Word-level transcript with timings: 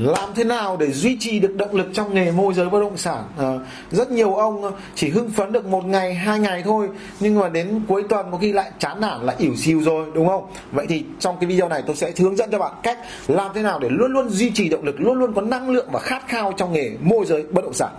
làm 0.00 0.30
thế 0.34 0.44
nào 0.44 0.76
để 0.76 0.92
duy 0.92 1.16
trì 1.20 1.40
được 1.40 1.56
động 1.56 1.74
lực 1.74 1.86
trong 1.92 2.14
nghề 2.14 2.30
môi 2.30 2.54
giới 2.54 2.68
bất 2.68 2.80
động 2.80 2.96
sản? 2.96 3.24
À, 3.38 3.58
rất 3.90 4.10
nhiều 4.10 4.34
ông 4.34 4.62
ờ, 4.62 4.72
chỉ 4.94 5.08
hưng 5.08 5.30
phấn 5.30 5.52
được 5.52 5.66
một 5.66 5.84
ngày 5.84 6.14
hai 6.14 6.38
ngày 6.38 6.62
thôi 6.64 6.88
nhưng 7.20 7.38
mà 7.38 7.48
đến 7.48 7.80
cuối 7.88 8.02
tuần 8.08 8.26
có 8.32 8.38
khi 8.38 8.52
lại 8.52 8.70
chán 8.78 9.00
nản 9.00 9.26
lại 9.26 9.36
ỉu 9.38 9.56
xìu 9.56 9.82
rồi 9.82 10.06
đúng 10.14 10.28
không? 10.28 10.46
Vậy 10.72 10.86
thì 10.88 11.04
trong 11.18 11.36
cái 11.40 11.48
video 11.48 11.68
này 11.68 11.82
tôi 11.86 11.96
sẽ 11.96 12.12
hướng 12.18 12.36
dẫn 12.36 12.50
cho 12.50 12.58
bạn 12.58 12.72
cách 12.82 12.98
làm 13.28 13.50
thế 13.54 13.62
nào 13.62 13.78
để 13.78 13.88
luôn 13.90 14.12
luôn 14.12 14.28
duy 14.28 14.50
trì 14.50 14.68
động 14.68 14.84
lực 14.84 15.00
luôn 15.00 15.18
luôn 15.18 15.34
có 15.34 15.42
năng 15.42 15.70
lượng 15.70 15.88
và 15.92 16.00
khát 16.00 16.28
khao 16.28 16.52
trong 16.56 16.72
nghề 16.72 16.90
môi 17.00 17.26
giới 17.26 17.42
bất 17.42 17.64
động 17.64 17.74
sản. 17.74 17.90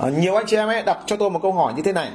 À, 0.00 0.08
nhiều 0.18 0.34
anh 0.34 0.46
chị 0.46 0.56
em 0.56 0.68
ấy 0.68 0.82
đặt 0.82 0.98
cho 1.06 1.16
tôi 1.16 1.30
một 1.30 1.40
câu 1.42 1.52
hỏi 1.52 1.72
như 1.76 1.82
thế 1.82 1.92
này 1.92 2.08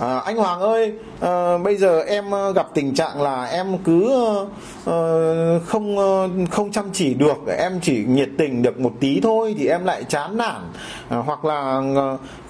à, 0.00 0.18
anh 0.18 0.36
Hoàng 0.36 0.60
ơi 0.60 0.92
à, 1.20 1.58
bây 1.58 1.76
giờ 1.76 2.00
em 2.00 2.30
ờ, 2.30 2.52
gặp 2.52 2.66
tình 2.74 2.94
trạng 2.94 3.22
là 3.22 3.44
em 3.44 3.78
cứ 3.84 4.12
à, 4.86 4.98
không 5.66 5.96
không 6.50 6.72
chăm 6.72 6.84
chỉ 6.92 7.14
được 7.14 7.46
em 7.58 7.80
chỉ 7.82 8.04
nhiệt 8.08 8.28
tình 8.38 8.62
được 8.62 8.80
một 8.80 8.92
tí 9.00 9.20
thôi 9.20 9.54
thì 9.58 9.66
em 9.66 9.84
lại 9.84 10.04
chán 10.04 10.36
nản. 10.36 10.60
À, 11.08 11.18
hoặc 11.18 11.44
là 11.44 11.82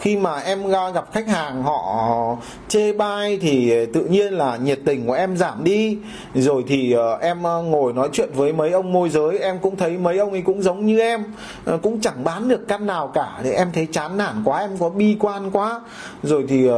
khi 0.01 0.17
mà 0.17 0.39
em 0.39 0.70
gặp 0.95 1.12
khách 1.12 1.29
hàng 1.29 1.62
họ 1.62 2.37
chê 2.69 2.93
bai 2.93 3.39
thì 3.43 3.87
tự 3.87 4.05
nhiên 4.05 4.33
là 4.33 4.56
nhiệt 4.56 4.79
tình 4.84 5.06
của 5.06 5.12
em 5.12 5.37
giảm 5.37 5.65
đi. 5.65 5.98
Rồi 6.34 6.65
thì 6.67 6.95
em 7.20 7.42
ngồi 7.42 7.92
nói 7.92 8.09
chuyện 8.12 8.29
với 8.34 8.53
mấy 8.53 8.70
ông 8.70 8.92
môi 8.92 9.09
giới 9.09 9.39
em 9.39 9.59
cũng 9.59 9.77
thấy 9.77 9.98
mấy 9.98 10.19
ông 10.19 10.31
ấy 10.31 10.42
cũng 10.42 10.62
giống 10.62 10.87
như 10.87 11.01
em. 11.01 11.25
Cũng 11.83 12.01
chẳng 12.01 12.25
bán 12.25 12.48
được 12.48 12.69
căn 12.69 12.87
nào 12.87 13.11
cả 13.15 13.41
thì 13.42 13.51
em 13.51 13.69
thấy 13.73 13.89
chán 13.92 14.17
nản 14.17 14.42
quá 14.45 14.61
em 14.61 14.70
có 14.79 14.89
bi 14.89 15.17
quan 15.20 15.51
quá. 15.51 15.81
Rồi 16.23 16.45
thì 16.48 16.69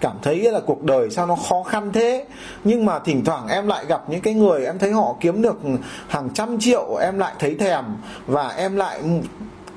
cảm 0.00 0.13
cảm 0.14 0.22
thấy 0.22 0.52
là 0.52 0.60
cuộc 0.60 0.82
đời 0.82 1.10
sao 1.10 1.26
nó 1.26 1.36
khó 1.36 1.62
khăn 1.62 1.92
thế. 1.92 2.24
Nhưng 2.64 2.84
mà 2.84 2.98
thỉnh 2.98 3.24
thoảng 3.24 3.48
em 3.48 3.66
lại 3.66 3.84
gặp 3.86 4.02
những 4.08 4.20
cái 4.20 4.34
người 4.34 4.64
em 4.64 4.78
thấy 4.78 4.92
họ 4.92 5.16
kiếm 5.20 5.42
được 5.42 5.56
hàng 6.08 6.28
trăm 6.34 6.58
triệu, 6.60 6.96
em 7.00 7.18
lại 7.18 7.34
thấy 7.38 7.54
thèm. 7.54 7.84
Và 8.26 8.48
em 8.48 8.76
lại 8.76 9.00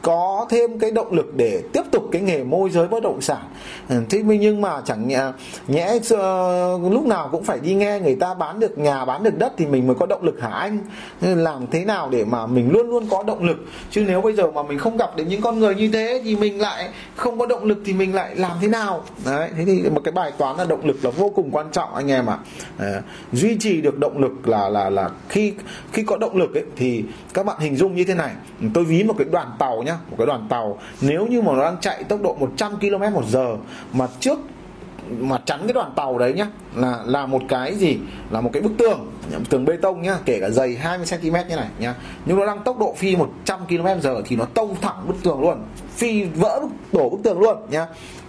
có 0.02 0.45
thêm 0.50 0.80
cái 0.80 0.92
động 0.92 1.14
lực 1.14 1.34
để 1.36 1.64
tiếp 1.73 1.81
tục 1.92 2.03
cái 2.12 2.22
nghề 2.22 2.44
môi 2.44 2.70
giới 2.70 2.88
bất 2.88 3.03
động 3.03 3.22
sản. 3.22 3.42
Ừ, 3.90 3.95
thế 4.09 4.23
nhưng 4.23 4.62
mà 4.62 4.81
chẳng 4.86 5.08
nhẽ, 5.08 5.31
nhẽ 5.67 5.95
uh, 5.95 6.92
lúc 6.92 7.06
nào 7.06 7.30
cũng 7.31 7.44
phải 7.44 7.59
đi 7.59 7.73
nghe 7.73 8.00
người 8.00 8.16
ta 8.16 8.34
bán 8.34 8.59
được 8.59 8.78
nhà 8.78 9.06
bán 9.06 9.23
được 9.23 9.38
đất 9.38 9.53
thì 9.58 9.66
mình 9.66 9.88
mới 9.88 9.95
có 9.95 10.06
động 10.06 10.23
lực 10.23 10.42
hả 10.42 10.50
anh? 10.50 10.80
Làm 11.22 11.68
thế 11.72 11.86
nào 11.86 12.09
để 12.12 12.25
mà 12.25 12.48
mình 12.48 12.72
luôn 12.72 12.90
luôn 12.90 13.08
có 13.09 13.23
động 13.23 13.44
lực? 13.44 13.58
Chứ 13.92 14.03
nếu 14.08 14.22
bây 14.22 14.34
giờ 14.34 14.52
mà 14.52 14.64
mình 14.64 14.80
không 14.80 14.98
gặp 14.98 15.16
đến 15.16 15.28
những 15.28 15.42
con 15.42 15.59
người 15.59 15.75
như 15.75 15.90
thế 15.94 16.22
thì 16.23 16.36
mình 16.36 16.62
lại 16.62 16.90
không 17.16 17.40
có 17.40 17.45
động 17.45 17.64
lực 17.64 17.78
thì 17.86 17.94
mình 17.94 18.16
lại 18.16 18.36
làm 18.36 18.58
thế 18.62 18.68
nào? 18.68 19.03
Đấy 19.25 19.50
thế 19.58 19.66
thì 19.66 19.90
một 19.90 20.02
cái 20.03 20.12
bài 20.12 20.31
toán 20.38 20.58
là 20.58 20.66
động 20.66 20.86
lực 20.86 21.06
là 21.06 21.09
vô 21.09 21.31
cùng 21.36 21.52
quan 21.52 21.68
trọng 21.72 21.95
anh 21.95 22.12
em 22.12 22.30
ạ. 22.30 22.38
À. 22.80 23.02
duy 23.31 23.58
trì 23.59 23.81
được 23.81 24.00
động 24.00 24.18
lực 24.18 24.48
là 24.48 24.70
là 24.70 24.90
là 24.90 25.09
khi 25.30 25.53
khi 25.92 26.03
có 26.03 26.18
động 26.18 26.38
lực 26.38 26.53
ấy, 26.53 26.64
thì 26.75 27.03
các 27.34 27.45
bạn 27.45 27.59
hình 27.59 27.75
dung 27.75 27.95
như 27.95 28.03
thế 28.03 28.14
này. 28.14 28.31
Tôi 28.73 28.84
ví 28.84 29.03
một 29.03 29.16
cái 29.18 29.28
đoàn 29.31 29.52
tàu 29.59 29.84
nhá 29.88 29.98
một 30.10 30.16
cái 30.18 30.28
đoàn 30.28 30.48
tàu. 30.50 30.80
Nếu 31.02 31.28
như 31.28 31.42
mà 31.42 31.54
nó 31.54 31.64
đang 31.64 31.78
chạy 31.82 32.04
tốc 32.04 32.22
độ 32.22 32.36
100 32.40 32.80
km 32.80 33.14
một 33.14 33.26
giờ 33.28 33.58
mà 33.94 34.08
trước 34.20 34.40
mà 35.20 35.38
chắn 35.46 35.60
cái 35.64 35.74
đoàn 35.74 35.92
tàu 35.96 36.18
đấy 36.18 36.34
nhá 36.34 36.48
là 36.76 37.00
là 37.06 37.26
một 37.26 37.42
cái 37.50 37.76
gì? 37.76 37.98
Là 38.32 38.42
một 38.42 38.50
cái 38.54 38.62
bức 38.62 38.72
tường 38.78 39.12
tường 39.50 39.66
bê 39.66 39.78
tông 39.82 40.02
nhá 40.02 40.18
kể 40.26 40.40
cả 40.42 40.50
dày 40.50 40.76
20 40.76 41.08
cm 41.10 41.34
như 41.50 41.56
này 41.56 41.70
nhá. 41.80 41.96
Nhưng 42.26 42.40
nó 42.40 42.46
đang 42.46 42.64
tốc 42.64 42.80
độ 42.80 42.94
phi 42.98 43.16
100 43.16 43.60
km 43.68 43.88
giờ 44.02 44.22
thì 44.26 44.36
nó 44.36 44.46
tông 44.46 44.76
thẳng 44.82 45.08
bức 45.08 45.16
tường 45.24 45.42
luôn 45.42 45.58
phi 45.96 46.24
vỡ 46.24 46.60
bức, 46.62 46.94
đổ 46.94 47.10
bức 47.10 47.20
tường 47.24 47.40
luôn 47.40 47.58
nhá 47.70 47.86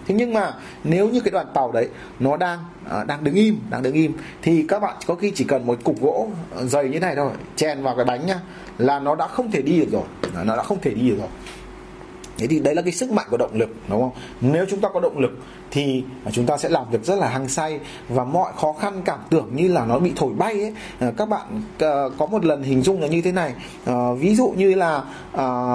thế 0.09 0.15
nhưng 0.15 0.33
mà 0.33 0.55
nếu 0.85 1.09
như 1.09 1.21
cái 1.21 1.31
đoàn 1.31 1.47
tàu 1.55 1.73
đấy 1.73 1.89
nó 2.21 2.37
đang 2.37 2.59
à, 2.91 3.05
đang 3.05 3.25
đứng 3.25 3.35
im, 3.35 3.59
đang 3.71 3.83
đứng 3.83 3.95
im, 3.95 4.13
thì 4.43 4.65
các 4.69 4.81
bạn 4.81 4.97
có 5.07 5.15
khi 5.15 5.33
chỉ 5.35 5.45
cần 5.45 5.67
một 5.67 5.79
cục 5.85 6.01
gỗ 6.01 6.29
à, 6.57 6.65
dày 6.65 6.89
như 6.89 7.01
này 7.01 7.17
thôi, 7.17 7.31
chèn 7.57 7.83
vào 7.83 7.97
cái 7.97 8.05
bánh 8.05 8.27
nhá, 8.27 8.41
là 8.79 8.99
nó 8.99 9.15
đã 9.15 9.27
không 9.27 9.51
thể 9.51 9.63
đi 9.63 9.81
được 9.81 9.89
rồi. 9.93 10.03
Nó 10.45 10.57
đã 10.57 10.63
không 10.63 10.81
thể 10.81 10.95
đi 10.95 11.09
được 11.11 11.17
rồi. 11.19 11.29
Thế 12.39 12.47
thì 12.47 12.61
đấy 12.61 12.75
là 12.75 12.83
cái 12.83 12.93
sức 12.93 13.11
mạnh 13.11 13.27
của 13.31 13.37
động 13.37 13.55
lực, 13.55 13.69
đúng 13.89 14.01
không? 14.01 14.13
Nếu 14.41 14.67
chúng 14.71 14.81
ta 14.81 14.89
có 14.95 15.01
động 15.01 15.19
lực 15.19 15.39
thì 15.71 16.05
chúng 16.33 16.47
ta 16.47 16.57
sẽ 16.57 16.69
làm 16.69 16.85
việc 16.91 17.05
rất 17.05 17.19
là 17.19 17.29
hăng 17.29 17.49
say 17.49 17.81
và 18.09 18.25
mọi 18.25 18.53
khó 18.57 18.73
khăn 18.73 19.03
cảm 19.05 19.19
tưởng 19.31 19.49
như 19.53 19.69
là 19.69 19.85
nó 19.85 19.99
bị 19.99 20.13
thổi 20.17 20.33
bay 20.33 20.53
ấy. 20.53 20.73
Ờ, 21.01 21.13
các 21.17 21.29
bạn 21.29 21.63
ờ, 21.79 22.11
có 22.19 22.27
một 22.27 22.45
lần 22.45 22.63
hình 22.63 22.83
dung 22.83 23.01
là 23.01 23.07
như 23.07 23.23
thế 23.23 23.33
này. 23.33 23.53
Ờ, 23.85 24.15
ví 24.15 24.35
dụ 24.35 24.53
như 24.57 24.75
là 24.75 25.03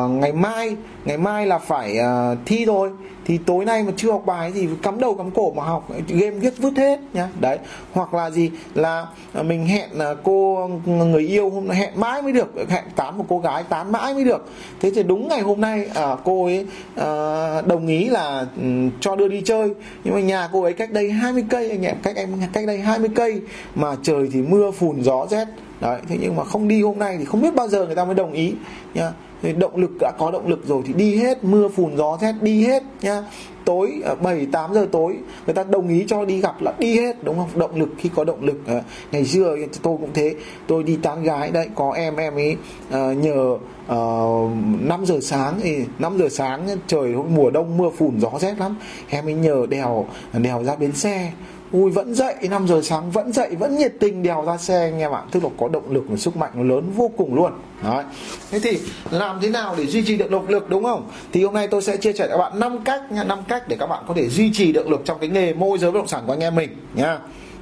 ngày 0.09 0.33
mai 0.33 0.75
ngày 1.05 1.17
mai 1.17 1.47
là 1.47 1.59
phải 1.59 1.97
thi 2.45 2.65
rồi 2.65 2.89
thì 3.25 3.37
tối 3.37 3.65
nay 3.65 3.83
mà 3.83 3.91
chưa 3.97 4.11
học 4.11 4.23
bài 4.25 4.51
gì 4.51 4.67
cắm 4.83 4.99
đầu 4.99 5.15
cắm 5.15 5.31
cổ 5.31 5.51
mà 5.51 5.63
học 5.63 5.89
game 6.07 6.29
viết 6.29 6.53
vứt 6.57 6.73
hết 6.77 6.99
nhá. 7.13 7.29
Đấy 7.39 7.57
hoặc 7.93 8.13
là 8.13 8.29
gì 8.29 8.51
là 8.73 9.07
mình 9.43 9.67
hẹn 9.67 9.89
cô 10.23 10.69
người 10.85 11.27
yêu 11.27 11.49
hôm 11.49 11.67
nay 11.67 11.77
hẹn 11.77 11.91
mãi 11.95 12.21
mới 12.21 12.31
được 12.31 12.53
hẹn 12.69 12.83
tán 12.95 13.17
một 13.17 13.25
cô 13.29 13.39
gái 13.39 13.63
tán 13.63 13.91
mãi 13.91 14.13
mới 14.13 14.23
được. 14.23 14.49
Thế 14.81 14.91
thì 14.95 15.03
đúng 15.03 15.27
ngày 15.27 15.41
hôm 15.41 15.61
nay 15.61 15.85
à, 15.95 16.15
cô 16.23 16.45
ấy 16.45 16.65
à, 16.95 17.61
đồng 17.61 17.87
ý 17.87 18.05
là 18.05 18.45
um, 18.61 18.89
cho 18.99 19.15
đưa 19.15 19.27
đi 19.27 19.41
chơi 19.45 19.73
nhưng 20.03 20.13
mà 20.13 20.21
nhà 20.21 20.49
cô 20.51 20.61
ấy 20.61 20.73
cách 20.73 20.91
đây 20.91 21.11
20 21.11 21.43
cây 21.49 21.69
anh 21.69 21.81
em, 21.81 21.95
cách 22.03 22.15
em, 22.15 22.29
cách 22.53 22.67
đây 22.67 22.79
20 22.79 23.09
cây 23.15 23.41
mà 23.75 23.95
trời 24.03 24.29
thì 24.33 24.41
mưa 24.41 24.71
phùn 24.71 25.03
gió 25.03 25.27
rét. 25.29 25.47
Đấy, 25.81 26.01
thế 26.07 26.17
nhưng 26.21 26.35
mà 26.35 26.43
không 26.43 26.67
đi 26.67 26.81
hôm 26.81 26.99
nay 26.99 27.15
thì 27.19 27.25
không 27.25 27.41
biết 27.41 27.55
bao 27.55 27.67
giờ 27.67 27.85
người 27.85 27.95
ta 27.95 28.05
mới 28.05 28.15
đồng 28.15 28.33
ý, 28.33 28.53
nhá 28.93 29.11
động 29.51 29.75
lực 29.75 29.91
đã 29.99 30.11
có 30.17 30.31
động 30.31 30.47
lực 30.47 30.65
rồi 30.65 30.81
thì 30.85 30.93
đi 30.93 31.15
hết 31.15 31.43
mưa 31.43 31.67
phùn 31.67 31.97
gió 31.97 32.17
rét 32.21 32.33
đi 32.41 32.65
hết 32.65 32.83
nhá. 33.01 33.23
Tối 33.65 34.01
à, 34.05 34.15
7 34.15 34.45
8 34.51 34.73
giờ 34.73 34.87
tối 34.91 35.17
người 35.45 35.53
ta 35.53 35.63
đồng 35.63 35.87
ý 35.87 36.05
cho 36.07 36.25
đi 36.25 36.41
gặp 36.41 36.61
là 36.61 36.73
đi 36.79 36.99
hết 36.99 37.23
đúng 37.23 37.37
không? 37.37 37.49
Động 37.55 37.79
lực 37.79 37.89
khi 37.97 38.09
có 38.15 38.23
động 38.23 38.43
lực 38.43 38.67
à, 38.67 38.81
ngày 39.11 39.25
xưa 39.25 39.55
tôi 39.81 39.97
cũng 39.97 40.09
thế. 40.13 40.35
Tôi 40.67 40.83
đi 40.83 40.95
tán 40.95 41.23
gái 41.23 41.51
đấy 41.51 41.69
có 41.75 41.91
em 41.91 42.15
em 42.15 42.35
ấy 42.35 42.57
à, 42.91 43.13
nhờ 43.13 43.57
à, 43.87 43.97
uh, 43.97 44.51
5 44.81 45.05
giờ 45.05 45.19
sáng 45.21 45.59
thì 45.61 45.77
5 45.99 46.17
giờ 46.17 46.29
sáng 46.29 46.67
trời 46.87 47.13
mùa 47.35 47.49
đông 47.49 47.77
mưa 47.77 47.89
phùn 47.89 48.19
gió 48.19 48.31
rét 48.39 48.55
lắm. 48.59 48.75
Em 49.09 49.25
ấy 49.25 49.33
nhờ 49.33 49.65
đèo 49.69 50.05
đèo 50.33 50.63
ra 50.63 50.75
bến 50.75 50.91
xe 50.91 51.31
ui, 51.73 51.91
vẫn 51.91 52.15
dậy 52.15 52.35
5 52.49 52.67
giờ 52.67 52.81
sáng 52.83 53.11
vẫn 53.11 53.33
dậy, 53.33 53.55
vẫn 53.59 53.77
nhiệt 53.77 53.93
tình 53.99 54.23
đèo 54.23 54.43
ra 54.47 54.57
xe 54.57 54.79
anh 54.79 54.99
em 54.99 55.11
ạ. 55.11 55.21
Tức 55.31 55.43
là 55.43 55.49
có 55.57 55.67
động 55.67 55.91
lực 55.91 56.03
và 56.07 56.17
sức 56.17 56.37
mạnh 56.37 56.51
nó 56.53 56.63
lớn 56.63 56.91
vô 56.95 57.11
cùng 57.17 57.35
luôn. 57.35 57.51
Đấy. 57.83 58.03
thế 58.51 58.59
thì 58.59 58.79
làm 59.11 59.39
thế 59.41 59.49
nào 59.49 59.75
để 59.77 59.85
duy 59.85 60.03
trì 60.05 60.17
được 60.17 60.31
động 60.31 60.49
lực, 60.49 60.69
đúng 60.69 60.83
không? 60.83 61.09
Thì 61.31 61.43
hôm 61.43 61.53
nay 61.53 61.67
tôi 61.67 61.81
sẽ 61.81 61.97
chia 61.97 62.13
sẻ 62.13 62.27
các 62.31 62.37
bạn 62.37 62.59
năm 62.59 62.83
cách 62.85 63.11
nha, 63.11 63.23
năm 63.23 63.39
cách 63.47 63.67
để 63.67 63.75
các 63.79 63.87
bạn 63.87 64.03
có 64.07 64.13
thể 64.13 64.29
duy 64.29 64.51
trì 64.53 64.73
động 64.73 64.89
lực 64.89 65.01
trong 65.05 65.19
cái 65.19 65.29
nghề 65.29 65.53
môi 65.53 65.77
giới 65.77 65.91
bất 65.91 65.97
động 65.97 66.07
sản 66.07 66.23
của 66.27 66.33
anh 66.33 66.39
em 66.39 66.55
mình, 66.55 66.69
nha. 66.95 67.19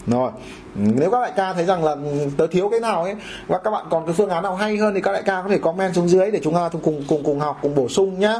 Rồi 0.07 0.31
nếu 0.75 1.11
các 1.11 1.21
đại 1.21 1.31
ca 1.35 1.53
thấy 1.53 1.65
rằng 1.65 1.83
là 1.83 1.95
tớ 2.37 2.47
thiếu 2.47 2.69
cái 2.69 2.79
nào 2.79 3.03
ấy 3.03 3.15
và 3.47 3.57
các 3.57 3.71
bạn 3.71 3.85
còn 3.89 4.05
cái 4.05 4.13
phương 4.13 4.29
án 4.29 4.43
nào 4.43 4.55
hay 4.55 4.77
hơn 4.77 4.93
thì 4.93 5.01
các 5.01 5.11
đại 5.11 5.23
ca 5.23 5.41
có 5.41 5.49
thể 5.49 5.57
comment 5.57 5.95
xuống 5.95 6.09
dưới 6.09 6.31
để 6.31 6.39
chúng 6.43 6.53
ta 6.53 6.69
cùng 6.83 7.03
cùng 7.07 7.23
cùng 7.23 7.39
học 7.39 7.59
cùng 7.61 7.75
bổ 7.75 7.89
sung 7.89 8.19
nhá. 8.19 8.35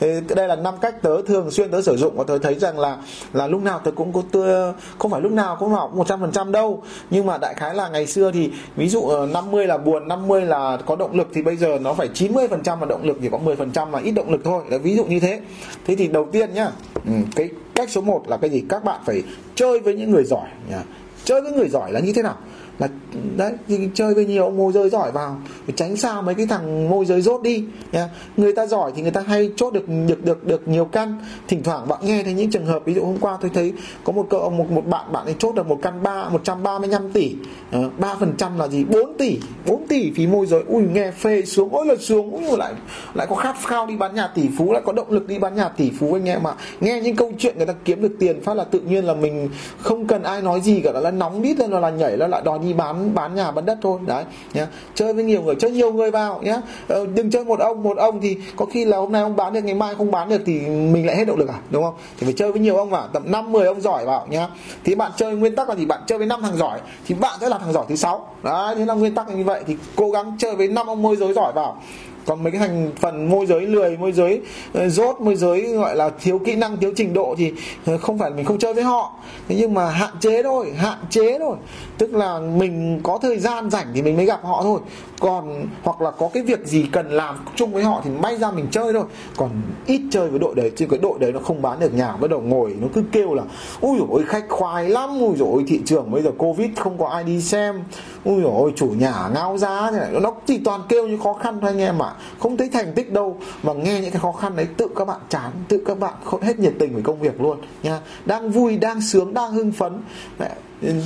Thế 0.00 0.20
đây 0.28 0.48
là 0.48 0.56
năm 0.56 0.74
cách 0.80 1.02
tớ 1.02 1.22
thường 1.26 1.50
xuyên 1.50 1.70
tớ 1.70 1.82
sử 1.82 1.96
dụng 1.96 2.16
và 2.16 2.24
tớ 2.26 2.38
thấy 2.38 2.54
rằng 2.54 2.78
là 2.78 2.96
là 3.32 3.46
lúc 3.46 3.62
nào 3.62 3.80
tớ 3.84 3.90
cũng 3.90 4.12
có 4.12 4.22
tớ 4.32 4.72
không 4.98 5.10
phải 5.10 5.20
lúc 5.20 5.32
nào 5.32 5.56
cũng 5.60 5.70
học 5.70 5.94
một 5.94 6.06
trăm 6.08 6.20
phần 6.20 6.32
trăm 6.32 6.52
đâu. 6.52 6.82
Nhưng 7.10 7.26
mà 7.26 7.38
đại 7.38 7.54
khái 7.54 7.74
là 7.74 7.88
ngày 7.88 8.06
xưa 8.06 8.30
thì 8.30 8.50
ví 8.76 8.88
dụ 8.88 9.00
ờ, 9.00 9.26
50 9.26 9.66
là 9.66 9.78
buồn 9.78 10.08
50 10.08 10.42
là 10.42 10.78
có 10.86 10.96
động 10.96 11.16
lực 11.16 11.28
thì 11.34 11.42
bây 11.42 11.56
giờ 11.56 11.78
nó 11.80 11.94
phải 11.94 12.08
90 12.14 12.48
phần 12.48 12.62
trăm 12.62 12.80
là 12.80 12.86
động 12.86 13.04
lực 13.04 13.18
thì 13.22 13.28
có 13.32 13.38
10 13.38 13.56
phần 13.56 13.70
trăm 13.70 13.92
là 13.92 13.98
ít 13.98 14.10
động 14.10 14.30
lực 14.30 14.40
thôi. 14.44 14.62
Đấy, 14.70 14.78
ví 14.78 14.96
dụ 14.96 15.04
như 15.04 15.20
thế. 15.20 15.40
Thế 15.86 15.96
thì 15.96 16.08
đầu 16.08 16.28
tiên 16.32 16.54
nhá 16.54 16.70
ừ, 16.94 17.12
cái 17.36 17.50
cách 17.74 17.90
số 17.90 18.00
1 18.00 18.22
là 18.28 18.36
cái 18.36 18.50
gì? 18.50 18.62
Các 18.68 18.84
bạn 18.84 19.00
phải 19.06 19.22
chơi 19.54 19.80
với 19.80 19.94
những 19.94 20.10
người 20.10 20.24
giỏi 20.24 20.48
nhá 20.70 20.82
chơi 21.26 21.40
với 21.42 21.52
người 21.52 21.68
giỏi 21.68 21.92
là 21.92 22.00
như 22.00 22.12
thế 22.12 22.22
nào? 22.22 22.38
Là, 22.78 22.88
đấy 23.36 23.52
thì 23.68 23.88
chơi 23.94 24.14
với 24.14 24.26
nhiều, 24.26 24.50
môi 24.50 24.72
giới 24.72 24.90
giỏi 24.90 25.12
vào. 25.12 25.36
Để 25.66 25.74
tránh 25.76 25.96
xa 25.96 26.20
mấy 26.20 26.34
cái 26.34 26.46
thằng 26.46 26.88
môi 26.90 27.04
giới 27.04 27.22
rốt 27.22 27.42
đi 27.42 27.64
nha 27.92 28.08
người 28.36 28.52
ta 28.52 28.66
giỏi 28.66 28.92
thì 28.96 29.02
người 29.02 29.10
ta 29.10 29.20
hay 29.26 29.50
chốt 29.56 29.72
được 29.72 29.88
được 30.06 30.24
được 30.24 30.46
được 30.46 30.68
nhiều 30.68 30.84
căn. 30.84 31.18
Thỉnh 31.48 31.62
thoảng 31.62 31.88
bạn 31.88 32.00
nghe 32.02 32.22
thấy 32.22 32.32
những 32.32 32.50
trường 32.50 32.66
hợp, 32.66 32.82
ví 32.84 32.94
dụ 32.94 33.04
hôm 33.04 33.16
qua 33.20 33.38
tôi 33.40 33.50
thấy 33.54 33.72
có 34.04 34.12
một 34.12 34.26
cậu, 34.30 34.50
một 34.50 34.70
một 34.70 34.86
bạn 34.86 35.12
bạn 35.12 35.24
ấy 35.24 35.34
chốt 35.38 35.54
được 35.54 35.66
một 35.66 35.78
căn 35.82 36.02
ba, 36.02 36.28
một 36.28 36.40
trăm 36.44 36.62
ba 36.62 36.78
mươi 36.78 36.88
lăm 36.88 37.12
tỷ. 37.12 37.34
Ờ, 37.72 37.90
ba 37.98 38.14
phần 38.20 38.34
trăm 38.38 38.58
là 38.58 38.68
gì? 38.68 38.84
4 38.84 39.14
tỷ. 39.18 39.38
4 39.66 39.86
tỷ 39.88 40.12
phí 40.12 40.26
môi 40.26 40.46
giới. 40.46 40.62
Ui, 40.66 40.82
nghe 40.92 41.10
phê 41.10 41.42
xuống 41.42 41.68
ôi 41.72 41.86
là 41.86 41.94
xuống 41.96 42.30
ui, 42.30 42.56
lại 42.58 42.72
lại 43.14 43.26
có 43.30 43.36
khát 43.36 43.56
khao 43.66 43.86
đi 43.86 43.96
bán 43.96 44.14
nhà 44.14 44.26
tỷ 44.34 44.48
phú, 44.58 44.72
lại 44.72 44.82
có 44.84 44.92
động 44.92 45.10
lực 45.10 45.26
đi 45.26 45.38
bán 45.38 45.54
nhà 45.54 45.68
tỷ 45.68 45.90
phú 45.90 46.12
anh 46.12 46.24
em 46.28 46.42
mà 46.42 46.54
nghe 46.80 47.00
những 47.00 47.16
câu 47.16 47.32
chuyện 47.38 47.56
người 47.56 47.66
ta 47.66 47.74
kiếm 47.84 48.02
được 48.02 48.12
tiền 48.18 48.42
phát 48.42 48.54
là 48.54 48.64
tự 48.64 48.80
nhiên 48.80 49.04
là 49.04 49.14
mình 49.14 49.48
không 49.78 50.06
cần 50.06 50.22
ai 50.22 50.42
nói 50.42 50.60
gì 50.60 50.80
cả, 50.80 50.92
là 50.92 51.10
nóng 51.10 51.42
biết 51.42 51.58
lên 51.58 51.70
là 51.70 51.90
nhảy 51.90 52.16
là 52.16 52.26
lại 52.26 52.42
đòi 52.44 52.58
đi 52.58 52.65
bán 52.72 53.14
bán 53.14 53.34
nhà 53.34 53.50
bán 53.50 53.66
đất 53.66 53.78
thôi. 53.82 54.00
Đấy 54.06 54.24
nhá. 54.54 54.66
Chơi 54.94 55.12
với 55.12 55.24
nhiều 55.24 55.42
người 55.42 55.54
chơi 55.54 55.70
nhiều 55.70 55.92
người 55.92 56.10
vào 56.10 56.40
nhá. 56.42 56.60
Ờ, 56.88 57.06
đừng 57.06 57.30
chơi 57.30 57.44
một 57.44 57.60
ông 57.60 57.82
một 57.82 57.96
ông 57.96 58.20
thì 58.20 58.36
có 58.56 58.66
khi 58.66 58.84
là 58.84 58.96
hôm 58.96 59.12
nay 59.12 59.22
ông 59.22 59.36
bán 59.36 59.52
được 59.52 59.60
ngày 59.60 59.74
mai 59.74 59.94
không 59.94 60.10
bán 60.10 60.28
được 60.28 60.42
thì 60.46 60.60
mình 60.68 61.06
lại 61.06 61.16
hết 61.16 61.24
động 61.24 61.38
lực 61.38 61.48
à 61.48 61.58
đúng 61.70 61.82
không? 61.82 61.94
Thì 62.18 62.24
phải 62.24 62.34
chơi 62.36 62.52
với 62.52 62.60
nhiều 62.60 62.76
ông 62.76 62.90
vào 62.90 63.08
tầm 63.12 63.22
năm 63.26 63.52
mười 63.52 63.66
ông 63.66 63.80
giỏi 63.80 64.04
vào 64.06 64.26
nhá. 64.30 64.48
Thì 64.84 64.94
bạn 64.94 65.12
chơi 65.16 65.36
nguyên 65.36 65.56
tắc 65.56 65.68
là 65.68 65.74
gì? 65.74 65.86
Bạn 65.86 66.00
chơi 66.06 66.18
với 66.18 66.26
năm 66.26 66.42
thằng 66.42 66.56
giỏi 66.56 66.80
thì 67.06 67.14
bạn 67.14 67.38
sẽ 67.40 67.48
là 67.48 67.58
thằng 67.58 67.72
giỏi 67.72 67.84
thứ 67.88 67.96
sáu. 67.96 68.28
Đấy 68.42 68.74
thế 68.78 68.84
là 68.84 68.94
nguyên 68.94 69.14
tắc 69.14 69.28
là 69.28 69.34
như 69.34 69.44
vậy. 69.44 69.62
Thì 69.66 69.76
cố 69.96 70.10
gắng 70.10 70.36
chơi 70.38 70.56
với 70.56 70.68
năm 70.68 70.86
ông 70.86 71.02
môi 71.02 71.16
giới 71.16 71.32
giỏi 71.32 71.52
vào 71.52 71.82
còn 72.26 72.42
mấy 72.42 72.52
cái 72.52 72.60
thành 72.60 72.90
phần 73.00 73.30
môi 73.30 73.46
giới 73.46 73.60
lười, 73.60 73.96
môi 73.96 74.12
giới 74.12 74.40
ờ, 74.72 74.88
rốt, 74.88 75.20
môi 75.20 75.34
giới 75.34 75.62
gọi 75.62 75.96
là 75.96 76.10
thiếu 76.20 76.38
kỹ 76.38 76.54
năng, 76.54 76.76
thiếu 76.76 76.92
trình 76.96 77.12
độ 77.12 77.34
thì 77.38 77.52
ờ, 77.86 77.98
không 77.98 78.18
phải 78.18 78.30
mình 78.30 78.44
không 78.44 78.58
chơi 78.58 78.74
với 78.74 78.84
họ. 78.84 79.12
Thế 79.48 79.56
nhưng 79.58 79.74
mà 79.74 79.88
hạn 79.90 80.10
chế 80.20 80.42
thôi, 80.42 80.72
hạn 80.76 80.98
chế 81.10 81.38
thôi. 81.38 81.56
Tức 81.98 82.14
là 82.14 82.38
mình 82.38 83.00
có 83.02 83.18
thời 83.22 83.38
gian 83.38 83.70
rảnh 83.70 83.86
thì 83.94 84.02
mình 84.02 84.16
mới 84.16 84.26
gặp 84.26 84.40
họ 84.44 84.62
thôi. 84.62 84.80
Còn, 85.20 85.66
hoặc 85.82 86.00
là 86.00 86.10
có 86.10 86.28
cái 86.34 86.42
việc 86.42 86.66
gì 86.66 86.86
cần 86.92 87.10
làm 87.10 87.36
chung 87.56 87.72
với 87.72 87.82
họ 87.82 88.00
thì 88.04 88.10
may 88.10 88.36
ra 88.36 88.50
mình 88.50 88.66
chơi 88.70 88.92
thôi. 88.92 89.04
Còn 89.36 89.50
ít 89.86 90.00
chơi 90.10 90.28
với 90.28 90.38
đội 90.38 90.54
đấy, 90.54 90.70
chứ 90.76 90.86
cái 90.90 90.98
đội 91.02 91.18
đấy 91.18 91.32
nó 91.32 91.40
không 91.40 91.62
bán 91.62 91.80
được 91.80 91.94
nhà, 91.94 92.16
bắt 92.16 92.30
đầu 92.30 92.40
ngồi, 92.40 92.76
nó 92.80 92.88
cứ 92.94 93.02
kêu 93.12 93.34
là, 93.34 93.42
ui 93.80 93.98
dồi 93.98 94.06
ôi, 94.10 94.22
khách 94.26 94.44
khoái 94.48 94.88
lắm, 94.88 95.10
ui 95.20 95.36
dồi 95.36 95.48
ôi, 95.52 95.64
thị 95.66 95.80
trường 95.86 96.10
bây 96.10 96.22
giờ 96.22 96.30
covid, 96.38 96.70
không 96.76 96.98
có 96.98 97.06
ai 97.06 97.24
đi 97.24 97.40
xem. 97.40 97.82
Ui 98.24 98.42
dồi 98.42 98.52
ôi, 98.54 98.72
chủ 98.76 98.86
nhà 98.86 99.28
ngao 99.34 99.58
giá. 99.58 99.90
Thế 99.90 99.98
này, 99.98 100.08
nó 100.20 100.32
chỉ 100.46 100.58
toàn 100.64 100.80
kêu 100.88 101.08
như 101.08 101.18
khó 101.24 101.32
khăn 101.32 101.58
thôi 101.60 101.70
anh 101.70 101.80
em 101.80 102.02
ạ 102.02 102.12
không 102.38 102.56
thấy 102.56 102.68
thành 102.68 102.92
tích 102.92 103.12
đâu 103.12 103.38
mà 103.62 103.72
nghe 103.72 104.00
những 104.00 104.10
cái 104.10 104.20
khó 104.20 104.32
khăn 104.32 104.56
đấy 104.56 104.66
tự 104.76 104.88
các 104.96 105.04
bạn 105.04 105.20
chán 105.28 105.50
tự 105.68 105.82
các 105.86 105.98
bạn 105.98 106.14
hết 106.42 106.58
nhiệt 106.58 106.72
tình 106.78 106.92
với 106.92 107.02
công 107.02 107.20
việc 107.20 107.40
luôn 107.40 107.58
nha. 107.82 108.00
Đang 108.24 108.50
vui 108.50 108.76
đang 108.76 109.00
sướng 109.00 109.34
đang 109.34 109.52
hưng 109.52 109.72
phấn. 109.72 109.92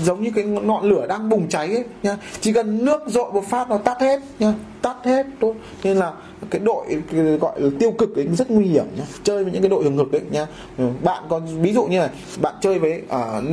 Giống 0.03 0.23
như 0.23 0.31
cái 0.35 0.45
ngọn 0.45 0.85
lửa 0.85 1.07
đang 1.09 1.29
bùng 1.29 1.49
cháy 1.49 1.67
ấy 1.67 1.85
nha. 2.03 2.17
Chỉ 2.41 2.53
cần 2.53 2.85
nước 2.85 3.03
dội 3.07 3.33
một 3.33 3.45
phát 3.49 3.71
nó 3.71 3.77
tắt 3.79 4.01
hết 4.01 4.21
nha. 4.39 4.55
Tắt 4.83 4.97
hết 5.05 5.27
thôi 5.41 5.55
nên 5.85 5.97
là 5.97 6.13
cái 6.51 6.61
đội 6.65 6.87
cái 7.13 7.21
gọi 7.23 7.61
là 7.61 7.71
tiêu 7.79 7.91
cực 7.91 8.17
ấy 8.17 8.29
rất 8.39 8.51
nguy 8.51 8.65
hiểm 8.65 8.85
nhá 8.97 9.05
chơi 9.23 9.45
với 9.45 9.53
những 9.53 9.63
cái 9.63 9.71
đội 9.71 9.85
hưởng 9.85 9.97
ngực 9.97 10.13
ấy 10.13 10.23
nha. 10.31 10.47
Ừ, 10.79 10.89
bạn 11.03 11.23
còn 11.29 11.63
ví 11.63 11.73
dụ 11.73 11.85
như 11.85 12.01
là 12.01 12.11
bạn 12.41 12.55
chơi 12.61 12.79
với 12.79 13.03
uh, 13.05 13.45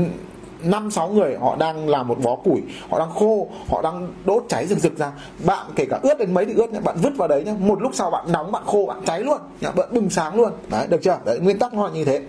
năm, 0.64 0.92
sáu 0.92 1.10
người, 1.10 1.36
họ 1.42 1.56
đang 1.56 1.90
làm 1.90 2.08
một 2.08 2.18
bó 2.24 2.36
củi, 2.36 2.62
họ 2.90 3.00
đang 3.00 3.10
khô, 3.10 3.48
họ 3.70 3.82
đang 3.82 4.14
đốt 4.26 4.46
cháy 4.50 4.68
rực 4.68 4.80
rực 4.80 4.98
ra. 4.98 5.12
Bạn 5.46 5.66
kể 5.76 5.86
cả 5.90 6.00
ướt 6.04 6.20
đến 6.20 6.34
mấy 6.34 6.46
thì 6.46 6.54
ướt 6.54 6.74
nhá, 6.74 6.80
bạn 6.80 6.98
vứt 7.02 7.18
vào 7.18 7.28
đấy 7.28 7.44
nhá. 7.44 7.54
Một 7.60 7.82
lúc 7.82 7.92
sau 7.96 8.12
bạn 8.12 8.32
nóng, 8.32 8.52
bạn 8.52 8.64
khô, 8.66 8.86
bạn 8.86 9.02
cháy 9.06 9.20
luôn, 9.20 9.42
nhá, 9.62 9.72
bạn 9.72 9.88
bừng 9.92 10.10
sáng 10.10 10.36
luôn. 10.36 10.52
Đấy, 10.70 10.88
được 10.90 11.04
chưa? 11.04 11.18
Đấy, 11.26 11.40
nguyên 11.40 11.60
tắc 11.60 11.74
nó 11.74 11.88
là 11.88 11.94
như 11.94 12.06
thế. 12.06 12.22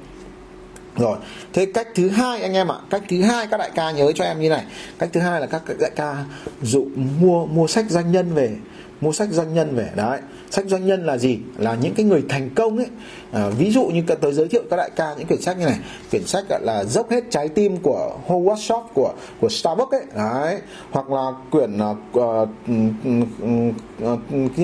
Rồi, 0.97 1.17
thế 1.53 1.67
cách 1.75 1.89
thứ 1.95 2.09
hai 2.09 2.43
anh 2.43 2.53
em 2.53 2.73
ạ, 2.73 2.77
cách 2.91 3.03
thứ 3.09 3.23
hai 3.23 3.47
các 3.47 3.57
đại 3.57 3.71
ca 3.75 3.91
nhớ 3.91 4.13
cho 4.13 4.25
em 4.25 4.41
như 4.41 4.49
này. 4.49 4.65
Cách 4.99 5.09
thứ 5.13 5.21
hai 5.21 5.41
là 5.41 5.47
các 5.47 5.63
đại 5.81 5.91
ca 5.97 6.25
dụ 6.63 6.87
mua 7.21 7.47
mua 7.47 7.67
sách 7.67 7.85
doanh 7.89 8.13
nhân 8.13 8.35
về 8.35 8.51
mua 9.01 9.13
sách 9.13 9.29
doanh 9.31 9.55
nhân 9.55 9.77
về. 9.77 9.91
Đấy. 9.97 10.21
Sách 10.51 10.65
doanh 10.67 10.87
nhân 10.87 11.07
là 11.07 11.19
gì? 11.19 11.39
Là 11.59 11.77
những 11.83 11.95
cái 11.95 12.07
người 12.07 12.25
thành 12.29 12.51
công 12.55 12.77
ấy. 12.77 12.87
À, 13.33 13.49
ví 13.59 13.71
dụ 13.71 13.85
như 13.85 14.03
tôi 14.21 14.33
giới 14.33 14.49
thiệu 14.49 14.63
các 14.71 14.77
đại 14.77 14.91
ca 14.97 15.15
những 15.19 15.27
quyển 15.27 15.41
sách 15.41 15.59
như 15.59 15.67
này. 15.67 15.79
Quyển 16.11 16.27
sách 16.27 16.45
là 16.61 16.85
dốc 16.85 17.11
hết 17.11 17.25
trái 17.31 17.49
tim 17.49 17.77
của 17.77 18.13
Howard 18.29 18.57
Schultz 18.57 18.87
của 18.95 19.13
của 19.41 19.49
Starbucks 19.49 19.93
ấy. 19.93 20.03
Đấy. 20.17 20.59
Hoặc 20.91 21.11
là 21.11 21.31
quyển 21.51 21.77
uh, 21.77 21.97
uh, 22.19 22.49
uh, 24.05 24.15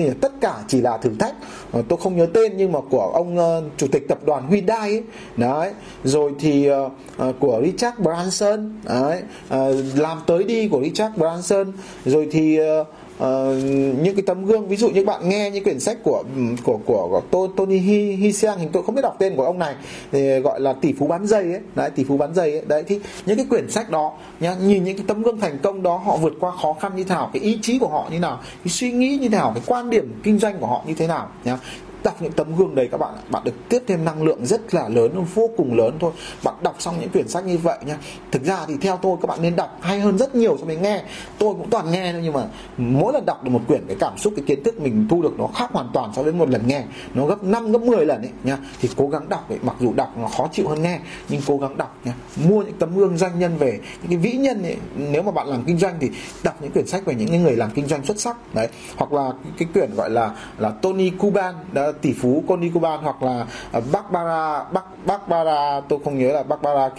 uh, 0.09 0.21
tất 0.21 0.31
cả 0.41 0.55
chỉ 0.67 0.81
là 0.81 0.97
thử 0.97 1.09
thách. 1.19 1.35
Uh, 1.79 1.85
tôi 1.89 1.99
không 2.01 2.17
nhớ 2.17 2.27
tên 2.33 2.53
nhưng 2.57 2.71
mà 2.71 2.79
của 2.89 3.11
ông 3.13 3.37
uh, 3.37 3.63
chủ 3.77 3.87
tịch 3.91 4.07
tập 4.07 4.19
đoàn 4.25 4.49
Hyundai 4.51 4.91
ấy. 4.91 5.03
Đấy. 5.37 5.71
Rồi 6.03 6.31
thì 6.39 6.69
uh, 6.71 6.91
uh, 7.29 7.35
của 7.39 7.61
Richard 7.63 7.99
Branson. 7.99 8.73
Đấy. 8.83 9.21
Uh, 9.55 9.75
làm 9.95 10.17
tới 10.27 10.43
đi 10.43 10.67
của 10.67 10.81
Richard 10.83 11.17
Branson. 11.17 11.71
Rồi 12.05 12.27
thì 12.31 12.59
uh, 12.81 12.87
uh, 13.23 13.63
những 14.01 14.15
cái 14.15 14.23
tấm 14.25 14.45
gương 14.45 14.67
ví 14.67 14.75
dụ 14.75 14.89
như 14.89 15.05
bạn 15.05 15.29
nghe 15.29 15.51
những 15.51 15.63
quyển 15.63 15.79
sách 15.79 15.97
của 16.03 16.23
của 16.63 16.79
của, 16.85 17.21
của 17.31 17.47
Tony 17.47 17.77
Hi, 17.77 18.11
Hi 18.11 18.31
thì 18.31 18.67
tôi 18.71 18.83
không 18.83 18.95
biết 18.95 19.01
đọc 19.01 19.15
tên 19.19 19.35
của 19.35 19.45
ông 19.45 19.59
này 19.59 19.75
thì 20.11 20.39
gọi 20.39 20.61
là 20.61 20.73
tỷ 20.73 20.93
phú 20.93 21.07
bán 21.07 21.27
giày 21.27 21.43
ấy. 21.43 21.61
Đấy 21.75 21.89
tỷ 21.89 22.03
phú 22.03 22.17
bán 22.17 22.33
giày 22.33 22.51
ấy. 22.51 22.61
Đấy 22.67 22.83
thì 22.87 22.99
những 23.25 23.37
cái 23.37 23.45
quyển 23.49 23.69
sách 23.69 23.89
đó 23.89 24.13
nhá 24.39 24.55
nhìn 24.61 24.83
những 24.83 24.97
cái 24.97 25.05
tấm 25.07 25.23
gương 25.23 25.39
thành 25.39 25.57
công 25.63 25.83
đó 25.83 25.97
họ 25.97 26.17
vượt 26.17 26.33
qua 26.39 26.51
khó 26.61 26.73
khăn 26.73 26.95
như 26.95 27.03
thế 27.03 27.15
nào 27.15 27.29
cái 27.33 27.41
ý 27.41 27.59
chí 27.61 27.79
của 27.79 27.87
họ 27.87 28.07
như 28.11 28.19
nào 28.19 28.39
cái 28.63 28.71
suy 28.71 28.91
nghĩ 28.91 29.17
như 29.21 29.29
thế 29.29 29.37
nào 29.37 29.51
cái 29.55 29.63
quan 29.65 29.89
điểm 29.89 30.13
kinh 30.23 30.39
doanh 30.39 30.59
của 30.59 30.67
họ 30.67 30.83
như 30.87 30.93
thế 30.93 31.07
nào 31.07 31.29
nhá 31.43 31.57
đọc 32.05 32.21
những 32.21 32.31
tấm 32.31 32.55
gương 32.55 32.75
đấy 32.75 32.87
các 32.91 32.97
bạn 32.97 33.13
bạn 33.29 33.43
được 33.43 33.69
tiếp 33.69 33.79
thêm 33.87 34.05
năng 34.05 34.23
lượng 34.23 34.45
rất 34.45 34.73
là 34.73 34.89
lớn, 34.89 35.25
vô 35.33 35.49
cùng 35.57 35.77
lớn 35.77 35.97
thôi. 35.99 36.11
Bạn 36.43 36.55
đọc 36.61 36.75
xong 36.79 36.95
những 36.99 37.09
quyển 37.09 37.27
sách 37.27 37.45
như 37.45 37.57
vậy 37.57 37.77
nha. 37.85 37.97
Thực 38.31 38.43
ra 38.43 38.65
thì 38.67 38.73
theo 38.81 38.99
tôi, 39.01 39.17
các 39.21 39.27
bạn 39.27 39.41
nên 39.41 39.55
đọc 39.55 39.77
hay 39.81 39.99
hơn 39.99 40.17
rất 40.17 40.35
nhiều 40.35 40.57
so 40.59 40.65
với 40.65 40.75
nghe. 40.75 41.03
Tôi 41.39 41.53
cũng 41.53 41.69
toàn 41.69 41.91
nghe 41.91 42.11
thôi, 42.11 42.21
nhưng 42.23 42.33
mà 42.33 42.45
mỗi 42.77 43.13
lần 43.13 43.25
đọc 43.25 43.43
được 43.43 43.49
một 43.49 43.61
quyển, 43.67 43.81
cái 43.87 43.97
cảm 43.99 44.17
xúc, 44.17 44.33
cái 44.35 44.45
kiến 44.47 44.63
thức 44.63 44.81
mình 44.81 45.07
thu 45.09 45.21
được 45.21 45.39
nó 45.39 45.47
khác 45.47 45.69
hoàn 45.73 45.89
toàn 45.93 46.11
so 46.15 46.23
với 46.23 46.33
một 46.33 46.49
lần 46.49 46.67
nghe. 46.67 46.83
Nó 47.13 47.25
gấp 47.25 47.43
5 47.43 47.71
gấp 47.71 47.81
10 47.81 48.05
lần 48.05 48.21
ấy 48.21 48.31
nha. 48.43 48.57
Thì 48.81 48.89
cố 48.95 49.07
gắng 49.07 49.29
đọc 49.29 49.49
ấy, 49.49 49.59
mặc 49.61 49.75
dù 49.79 49.93
đọc 49.93 50.13
nó 50.17 50.27
khó 50.27 50.49
chịu 50.51 50.67
hơn 50.67 50.81
nghe, 50.81 50.99
nhưng 51.29 51.41
cố 51.47 51.57
gắng 51.57 51.77
đọc 51.77 51.97
nha. 52.05 52.13
Mua 52.49 52.63
những 52.63 52.77
tấm 52.79 52.95
gương 52.95 53.17
doanh 53.17 53.39
nhân 53.39 53.57
về, 53.57 53.79
những 54.01 54.09
cái 54.09 54.17
vĩ 54.17 54.31
nhân 54.31 54.63
ấy. 54.63 54.77
Nếu 54.97 55.23
mà 55.23 55.31
bạn 55.31 55.47
làm 55.47 55.63
kinh 55.63 55.77
doanh 55.77 55.95
thì 55.99 56.09
đọc 56.43 56.55
những 56.61 56.71
quyển 56.71 56.87
sách 56.87 57.05
về 57.05 57.15
những 57.15 57.43
người 57.43 57.55
làm 57.55 57.71
kinh 57.71 57.87
doanh 57.87 58.05
xuất 58.05 58.19
sắc, 58.19 58.55
đấy. 58.55 58.67
Hoặc 58.95 59.13
là 59.13 59.31
cái 59.57 59.67
quyển 59.73 59.95
gọi 59.95 60.09
là 60.09 60.35
là 60.57 60.69
Tony 60.69 61.09
Kuban, 61.09 61.55
đã 61.71 61.91
tỷ 62.01 62.13
phú 62.13 62.43
Connie 62.47 62.71
Cuban 62.73 62.99
hoặc 63.03 63.23
là 63.23 63.45
à, 63.71 63.81
Barbara 63.91 64.63
Bak 64.73 64.85
Barbara 65.05 65.81
tôi 65.89 65.99
không 66.03 66.19
nhớ 66.19 66.31
là 66.31 66.43
Barbara 66.43 66.89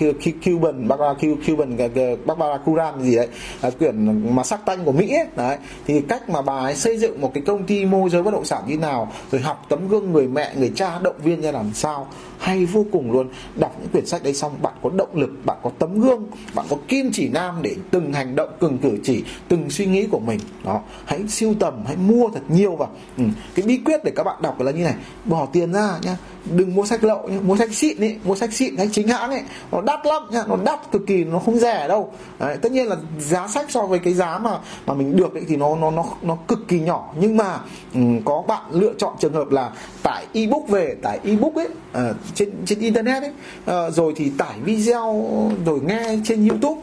Cuban 0.44 0.88
Barbara 0.88 1.14
Cuban 1.46 1.76
Barbara 2.24 2.56
Curan 2.56 3.02
gì 3.02 3.16
đấy 3.16 3.28
à, 3.60 3.70
quyển 3.78 4.34
mà 4.36 4.42
sắc 4.42 4.66
tanh 4.66 4.84
của 4.84 4.92
Mỹ 4.92 5.14
ấy. 5.14 5.26
đấy 5.36 5.56
thì 5.86 6.00
cách 6.00 6.30
mà 6.30 6.42
bà 6.42 6.58
ấy 6.58 6.74
xây 6.74 6.98
dựng 6.98 7.20
một 7.20 7.30
cái 7.34 7.42
công 7.46 7.64
ty 7.64 7.84
môi 7.84 8.10
giới 8.10 8.22
bất 8.22 8.30
động 8.30 8.44
sản 8.44 8.62
như 8.66 8.78
nào, 8.78 9.12
rồi 9.32 9.40
học 9.40 9.66
tấm 9.68 9.88
gương 9.88 10.12
người 10.12 10.28
mẹ, 10.28 10.52
người 10.58 10.72
cha, 10.74 10.98
động 10.98 11.16
viên 11.22 11.42
ra 11.42 11.52
làm 11.52 11.74
sao, 11.74 12.08
hay 12.38 12.64
vô 12.64 12.84
cùng 12.92 13.12
luôn 13.12 13.28
đọc 13.54 13.76
những 13.80 13.88
quyển 13.88 14.06
sách 14.06 14.22
đấy 14.22 14.34
xong, 14.34 14.52
bạn 14.62 14.72
có 14.82 14.90
động 14.96 15.08
lực, 15.14 15.30
bạn 15.44 15.56
có 15.62 15.70
tấm 15.78 16.00
gương, 16.00 16.26
bạn 16.54 16.66
có 16.70 16.76
kim 16.88 17.10
chỉ 17.12 17.28
nam 17.28 17.54
để 17.62 17.76
từng 17.90 18.12
hành 18.12 18.36
động, 18.36 18.50
từng 18.60 18.78
cử 18.78 18.98
chỉ, 19.04 19.24
từng 19.48 19.70
suy 19.70 19.86
nghĩ 19.86 20.06
của 20.06 20.18
mình 20.18 20.40
đó, 20.64 20.80
hãy 21.04 21.28
siêu 21.28 21.54
tầm, 21.60 21.84
hãy 21.86 21.96
mua 21.96 22.28
thật 22.28 22.42
nhiều 22.48 22.76
vào 22.76 22.88
ừ. 23.18 23.24
cái 23.54 23.66
bí 23.66 23.80
quyết 23.84 24.04
để 24.04 24.12
các 24.16 24.22
bạn 24.24 24.36
đọc 24.42 24.60
là 24.60 24.70
như 24.70 24.85
này 24.86 24.94
bỏ 25.24 25.46
tiền 25.52 25.72
ra 25.72 25.98
nhá. 26.02 26.16
Đừng 26.44 26.74
mua 26.74 26.86
sách 26.86 27.04
lậu 27.04 27.28
nhá 27.28 27.38
mua 27.42 27.56
sách 27.56 27.72
xịn 27.72 28.00
ấy 28.00 28.16
mua 28.24 28.34
sách 28.34 28.52
xịn 28.52 28.76
hay 28.76 28.88
chính 28.92 29.08
hãng 29.08 29.30
ấy 29.30 29.42
nó 29.72 29.80
đắt 29.80 30.06
lắm 30.06 30.22
nhá 30.30 30.42
nó 30.48 30.56
đắt 30.64 30.92
cực 30.92 31.06
kỳ 31.06 31.24
nó 31.24 31.38
không 31.38 31.58
rẻ 31.58 31.88
đâu. 31.88 32.12
Đấy, 32.38 32.56
tất 32.62 32.72
nhiên 32.72 32.88
là 32.88 32.96
giá 33.18 33.48
sách 33.48 33.66
so 33.70 33.82
với 33.82 33.98
cái 33.98 34.14
giá 34.14 34.38
mà 34.38 34.58
mà 34.86 34.94
mình 34.94 35.16
được 35.16 35.34
ấy 35.34 35.44
thì 35.48 35.56
nó 35.56 35.76
nó 35.76 35.90
nó 35.90 36.04
nó 36.22 36.36
cực 36.48 36.68
kỳ 36.68 36.80
nhỏ. 36.80 37.12
Nhưng 37.20 37.36
mà 37.36 37.58
um, 37.94 38.20
có 38.24 38.42
bạn 38.48 38.62
lựa 38.70 38.92
chọn 38.98 39.12
trường 39.20 39.32
hợp 39.32 39.50
là 39.50 39.72
tải 40.02 40.26
ebook 40.32 40.68
về 40.68 40.96
tải 41.02 41.18
ebook 41.24 41.54
ấy 41.54 41.66
uh, 41.66 41.72
ờ, 41.92 42.14
trên 42.34 42.50
trên 42.66 42.78
internet 42.78 43.22
ấy 43.22 43.30
uh, 43.30 43.36
ờ, 43.64 43.90
rồi 43.90 44.12
thì 44.16 44.32
tải 44.38 44.60
video 44.64 45.24
rồi 45.66 45.80
nghe 45.80 46.18
trên 46.24 46.48
youtube. 46.48 46.80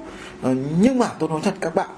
Uh, 0.52 0.58
nhưng 0.82 1.00
mà 1.00 1.08
tôi 1.20 1.30
nói 1.30 1.40
thật 1.44 1.54
các 1.62 1.76
bạn 1.76 1.90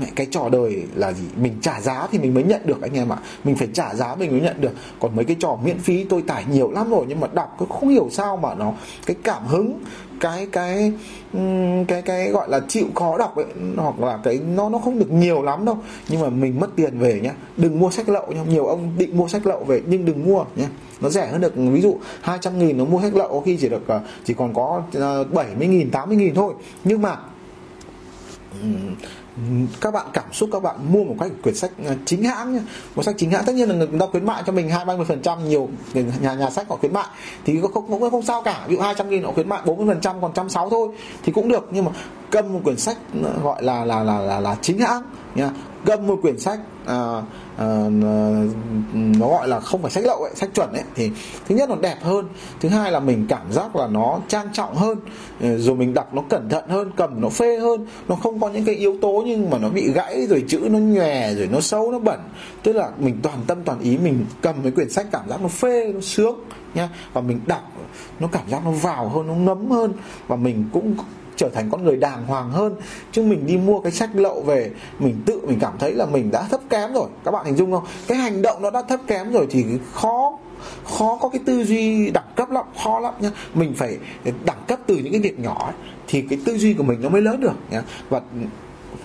mẹ, 0.00 0.06
cái 0.16 0.26
trò 0.30 0.48
đời 0.52 0.82
là 0.94 1.12
gì? 1.12 1.24
Mình 1.36 1.52
trả 1.60 1.80
giá 1.80 2.06
thì 2.12 2.18
mình 2.18 2.34
mới 2.34 2.42
nhận 2.42 2.60
được, 2.64 2.82
anh 2.82 2.94
em 2.94 3.12
ạ. 3.12 3.18
Mình 3.44 3.56
phải 3.56 3.68
trả 3.72 3.94
giá 3.94 4.14
mình 4.14 4.30
mới 4.30 4.40
nhận 4.40 4.60
được. 4.60 4.72
Còn 5.00 5.16
mấy 5.16 5.24
cái 5.24 5.36
trò 5.40 5.58
miễn 5.64 5.78
phí, 5.78 6.04
tôi 6.04 6.22
tải 6.22 6.44
nhiều 6.52 6.70
lắm 6.70 6.90
rồi, 6.90 7.04
nhưng 7.08 7.20
mà 7.20 7.28
đọc 7.32 7.56
cứ 7.58 7.66
không 7.68 7.88
hiểu 7.88 8.08
sao 8.10 8.36
mà 8.36 8.54
nó, 8.54 8.72
cái 9.06 9.16
cảm 9.22 9.46
hứng, 9.46 9.80
cái 10.20 10.46
cái 10.52 10.92
cái 11.88 12.02
cái 12.02 12.30
gọi 12.30 12.48
là 12.48 12.60
chịu 12.68 12.86
khó 12.94 13.18
đọc 13.18 13.36
ấy, 13.36 13.46
hoặc 13.76 14.00
là 14.00 14.18
cái 14.24 14.40
nó 14.54 14.68
nó 14.68 14.78
không 14.78 14.98
được 14.98 15.12
nhiều 15.12 15.42
lắm 15.42 15.64
đâu. 15.64 15.78
Nhưng 16.08 16.20
mà 16.20 16.28
mình 16.28 16.60
mất 16.60 16.76
tiền 16.76 16.98
về 16.98 17.20
nhá. 17.22 17.32
Đừng 17.56 17.78
mua 17.78 17.90
sách 17.90 18.08
lậu 18.08 18.26
nhá. 18.32 18.42
Nhiều 18.48 18.66
ông 18.66 18.92
định 18.98 19.16
mua 19.16 19.28
sách 19.28 19.46
lậu 19.46 19.64
về, 19.64 19.82
nhưng 19.86 20.04
đừng 20.04 20.24
mua 20.24 20.44
nhá. 20.56 20.66
Nó 21.00 21.08
rẻ 21.08 21.26
hơn 21.26 21.40
được, 21.40 21.52
ví 21.56 21.80
dụ 21.80 21.98
200 22.20 22.58
nghìn 22.58 22.78
nó 22.78 22.84
mua 22.84 23.00
sách 23.02 23.14
lậu 23.14 23.40
khi 23.40 23.56
chỉ 23.60 23.68
được 23.68 23.88
ờ, 23.88 24.00
chỉ 24.24 24.34
còn 24.34 24.54
có 24.54 24.82
ờ, 24.94 25.24
70 25.24 25.66
nghìn 25.66 25.90
80 25.90 26.16
nghìn 26.16 26.34
thôi. 26.34 26.54
Nhưng 26.84 27.02
mà 27.02 27.16
các 29.80 29.90
bạn 29.90 30.06
cảm 30.12 30.32
xúc 30.32 30.48
các 30.52 30.62
bạn 30.62 30.92
mua 30.92 31.04
một 31.04 31.14
cách 31.20 31.30
quyển 31.42 31.54
sách 31.54 31.70
à, 31.86 31.94
chính 32.04 32.22
hãng 32.22 32.54
nhé 32.54 32.60
một 32.94 33.02
sách 33.02 33.14
chính 33.18 33.30
hãng 33.30 33.44
tất 33.44 33.54
nhiên 33.54 33.68
là 33.68 33.74
người 33.74 34.00
ta 34.00 34.06
khuyến 34.06 34.26
mại 34.26 34.42
cho 34.46 34.52
mình 34.52 34.70
hai 34.70 34.84
ba 34.84 34.96
mươi 34.96 35.06
phần 35.08 35.22
trăm 35.22 35.48
nhiều 35.48 35.68
nhà 36.20 36.34
nhà 36.34 36.50
sách 36.50 36.68
họ 36.68 36.76
khuyến 36.76 36.92
mại. 36.92 37.06
Thì 37.44 37.60
cũng 37.60 37.72
không, 37.72 38.10
không 38.10 38.22
sao 38.22 38.42
cả. 38.42 38.64
Ví 38.68 38.76
dụ 38.76 38.82
hai 38.82 38.94
trăm 38.98 39.10
nghìn 39.10 39.24
họ 39.24 39.32
khuyến 39.32 39.48
mại 39.48 39.60
40 39.64 39.86
phần 39.86 40.00
trăm 40.00 40.20
còn 40.20 40.32
trăm 40.34 40.48
sáu 40.48 40.70
thôi 40.70 40.88
thì 41.22 41.32
cũng 41.32 41.48
được. 41.48 41.68
Nhưng 41.70 41.84
mà 41.84 41.90
cầm 42.30 42.52
một 42.52 42.60
quyển 42.64 42.76
sách 42.76 42.96
gọi 43.42 43.62
là 43.62 43.84
là 43.84 44.02
là 44.02 44.18
là, 44.18 44.40
là 44.40 44.56
chính 44.62 44.78
hãng 44.78 45.02
nha 45.34 45.50
cầm 45.84 46.06
một 46.06 46.18
quyển 46.22 46.38
sách 46.38 46.58
à, 46.86 47.22
à, 47.56 47.66
nó 48.92 49.28
gọi 49.28 49.48
là 49.48 49.60
không 49.60 49.82
phải 49.82 49.90
sách 49.90 50.04
lậu 50.04 50.22
ấy 50.22 50.32
sách 50.34 50.50
chuẩn 50.54 50.72
ấy 50.72 50.82
thì 50.94 51.10
thứ 51.48 51.54
nhất 51.54 51.68
nó 51.68 51.76
đẹp 51.76 51.96
hơn 52.02 52.28
thứ 52.60 52.68
hai 52.68 52.92
là 52.92 53.00
mình 53.00 53.26
cảm 53.28 53.52
giác 53.52 53.76
là 53.76 53.86
nó 53.86 54.20
trang 54.28 54.48
trọng 54.52 54.74
hơn 54.74 54.98
ờ, 55.40 55.58
rồi 55.58 55.76
mình 55.76 55.94
đọc 55.94 56.14
nó 56.14 56.22
cẩn 56.28 56.48
thận 56.48 56.64
hơn 56.68 56.90
cầm 56.96 57.20
nó 57.20 57.28
phê 57.28 57.58
hơn 57.58 57.86
nó 58.08 58.14
không 58.14 58.40
có 58.40 58.48
những 58.48 58.64
cái 58.64 58.74
yếu 58.74 58.96
tố 59.02 59.22
nhưng 59.26 59.50
mà 59.50 59.58
nó 59.58 59.68
bị 59.68 59.92
gãy 59.92 60.26
rồi 60.26 60.44
chữ 60.48 60.68
nó 60.70 60.78
nhòe 60.78 61.34
rồi 61.34 61.48
nó 61.52 61.60
sâu 61.60 61.92
nó 61.92 61.98
bẩn. 61.98 62.20
Tức 62.62 62.72
là 62.72 62.90
mình 62.98 63.18
toàn 63.22 63.38
tâm 63.46 63.58
toàn 63.64 63.80
ý 63.80 63.98
mình 63.98 64.26
cầm 64.42 64.54
cái 64.62 64.72
quyển 64.72 64.90
sách 64.90 65.06
cảm 65.12 65.28
giác 65.28 65.42
nó 65.42 65.48
phê 65.48 65.92
nó 65.94 66.00
sướng 66.00 66.40
nha 66.74 66.88
và 67.12 67.20
mình 67.20 67.40
đọc 67.46 67.72
nó 68.20 68.28
cảm 68.32 68.42
giác 68.48 68.64
nó 68.64 68.70
vào 68.70 69.08
hơn 69.08 69.26
nó 69.26 69.34
ngấm 69.34 69.70
hơn. 69.70 69.92
Và 70.28 70.36
mình 70.36 70.64
cũng 70.72 70.96
trở 71.36 71.48
thành 71.48 71.70
con 71.70 71.84
người 71.84 71.96
đàng 71.96 72.26
hoàng 72.26 72.50
hơn. 72.50 72.74
Chứ 73.12 73.22
mình 73.22 73.46
đi 73.46 73.56
mua 73.56 73.80
cái 73.80 73.92
sách 73.92 74.10
lậu 74.14 74.42
về 74.42 74.70
mình 74.98 75.22
tự 75.26 75.40
mình 75.46 75.58
cảm 75.60 75.72
thấy 75.78 75.92
là 75.92 76.06
mình 76.06 76.30
đã 76.30 76.42
thấp 76.50 76.60
kém 76.70 76.92
rồi. 76.92 77.08
Các 77.24 77.30
bạn 77.30 77.46
hình 77.46 77.56
dung 77.56 77.72
không? 77.72 77.84
Cái 78.08 78.18
hành 78.18 78.42
động 78.42 78.62
nó 78.62 78.70
đã 78.70 78.82
thấp 78.82 79.00
kém 79.06 79.32
rồi 79.32 79.46
thì 79.50 79.64
khó 79.92 80.38
khó 80.84 81.18
có 81.20 81.28
cái 81.28 81.40
tư 81.46 81.64
duy 81.64 82.10
đẳng 82.10 82.32
cấp 82.36 82.50
lắm 82.50 82.64
khó 82.82 83.00
lắm 83.00 83.14
nhá. 83.20 83.30
Mình 83.54 83.74
phải 83.76 83.98
đẳng 84.44 84.62
cấp 84.68 84.78
từ 84.86 84.96
những 84.96 85.12
cái 85.12 85.20
việc 85.20 85.38
nhỏ 85.38 85.64
ấy, 85.64 85.74
thì 86.06 86.22
cái 86.30 86.38
tư 86.44 86.58
duy 86.58 86.74
của 86.74 86.82
mình 86.82 86.98
nó 87.02 87.08
mới 87.08 87.22
lớn 87.22 87.40
được 87.40 87.52
nhá. 87.70 87.82
Và 88.08 88.20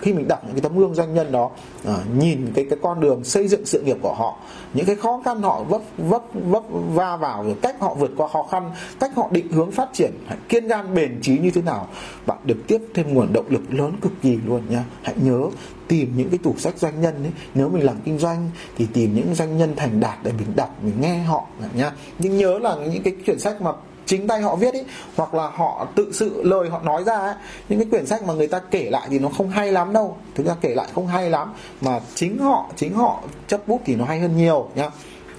khi 0.02 0.12
mình 0.12 0.28
đọc 0.28 0.44
những 0.44 0.54
cái 0.54 0.60
tấm 0.60 0.78
gương 0.78 0.94
doanh 0.94 1.14
nhân 1.14 1.32
đó 1.32 1.50
à, 1.84 1.96
nhìn 2.18 2.52
cái 2.54 2.66
cái 2.70 2.78
con 2.82 3.00
đường 3.00 3.24
xây 3.24 3.48
dựng 3.48 3.66
sự 3.66 3.82
nghiệp 3.82 3.96
của 4.02 4.14
họ 4.14 4.36
những 4.74 4.86
cái 4.86 4.96
khó 4.96 5.22
khăn 5.24 5.42
họ 5.42 5.62
vấp 5.62 5.82
vấp 5.98 6.22
vấp 6.34 6.62
va 6.70 7.16
vào 7.16 7.44
rồi 7.44 7.54
cách 7.62 7.76
họ 7.80 7.94
vượt 7.94 8.10
qua 8.16 8.28
khó 8.28 8.42
khăn 8.50 8.70
cách 9.00 9.10
họ 9.16 9.28
định 9.30 9.52
hướng 9.52 9.70
phát 9.70 9.88
triển 9.92 10.12
kiên 10.48 10.68
gan 10.68 10.94
bền 10.94 11.18
trí 11.22 11.38
như 11.38 11.50
thế 11.50 11.62
nào 11.62 11.88
bạn 12.26 12.38
được 12.44 12.58
tiếp 12.66 12.78
thêm 12.94 13.14
nguồn 13.14 13.32
động 13.32 13.46
lực 13.48 13.62
lớn 13.74 13.92
cực 14.00 14.12
kỳ 14.22 14.38
luôn 14.46 14.62
nha 14.68 14.84
hãy 15.02 15.14
nhớ 15.22 15.48
tìm 15.92 16.12
những 16.16 16.30
cái 16.30 16.38
tủ 16.38 16.54
sách 16.58 16.78
doanh 16.78 17.00
nhân 17.00 17.14
ấy. 17.22 17.32
Nếu 17.54 17.68
mình 17.68 17.84
làm 17.84 17.96
kinh 18.04 18.18
doanh 18.18 18.50
thì 18.76 18.86
tìm 18.92 19.14
những 19.14 19.34
doanh 19.34 19.58
nhân 19.58 19.72
thành 19.76 20.00
đạt 20.00 20.18
để 20.22 20.32
mình 20.38 20.56
đọc 20.56 20.76
mình 20.82 21.00
nghe 21.00 21.18
họ 21.18 21.46
nhá. 21.74 21.92
Nhưng 22.18 22.36
nhớ 22.36 22.58
là 22.58 22.76
những 22.76 23.02
cái 23.02 23.14
quyển 23.24 23.38
sách 23.38 23.62
mà 23.62 23.70
chính 24.06 24.26
tay 24.26 24.40
họ 24.40 24.56
viết 24.56 24.74
ý 24.74 24.80
hoặc 25.16 25.34
là 25.34 25.48
họ 25.48 25.86
tự 25.94 26.12
sự 26.12 26.42
lời 26.42 26.70
họ 26.70 26.80
nói 26.82 27.04
ra 27.04 27.18
ấy 27.18 27.34
những 27.68 27.78
cái 27.78 27.88
quyển 27.90 28.06
sách 28.06 28.22
mà 28.22 28.34
người 28.34 28.48
ta 28.48 28.60
kể 28.70 28.90
lại 28.90 29.08
thì 29.10 29.18
nó 29.18 29.28
không 29.28 29.48
hay 29.48 29.72
lắm 29.72 29.92
đâu 29.92 30.16
thực 30.34 30.46
ra 30.46 30.54
kể 30.60 30.74
lại 30.74 30.88
không 30.94 31.06
hay 31.06 31.30
lắm 31.30 31.52
mà 31.80 32.00
chính 32.14 32.38
họ 32.38 32.70
chính 32.76 32.94
họ 32.94 33.22
chấp 33.48 33.68
bút 33.68 33.80
thì 33.84 33.96
nó 33.96 34.04
hay 34.04 34.20
hơn 34.20 34.36
nhiều 34.36 34.68
nhá 34.74 34.90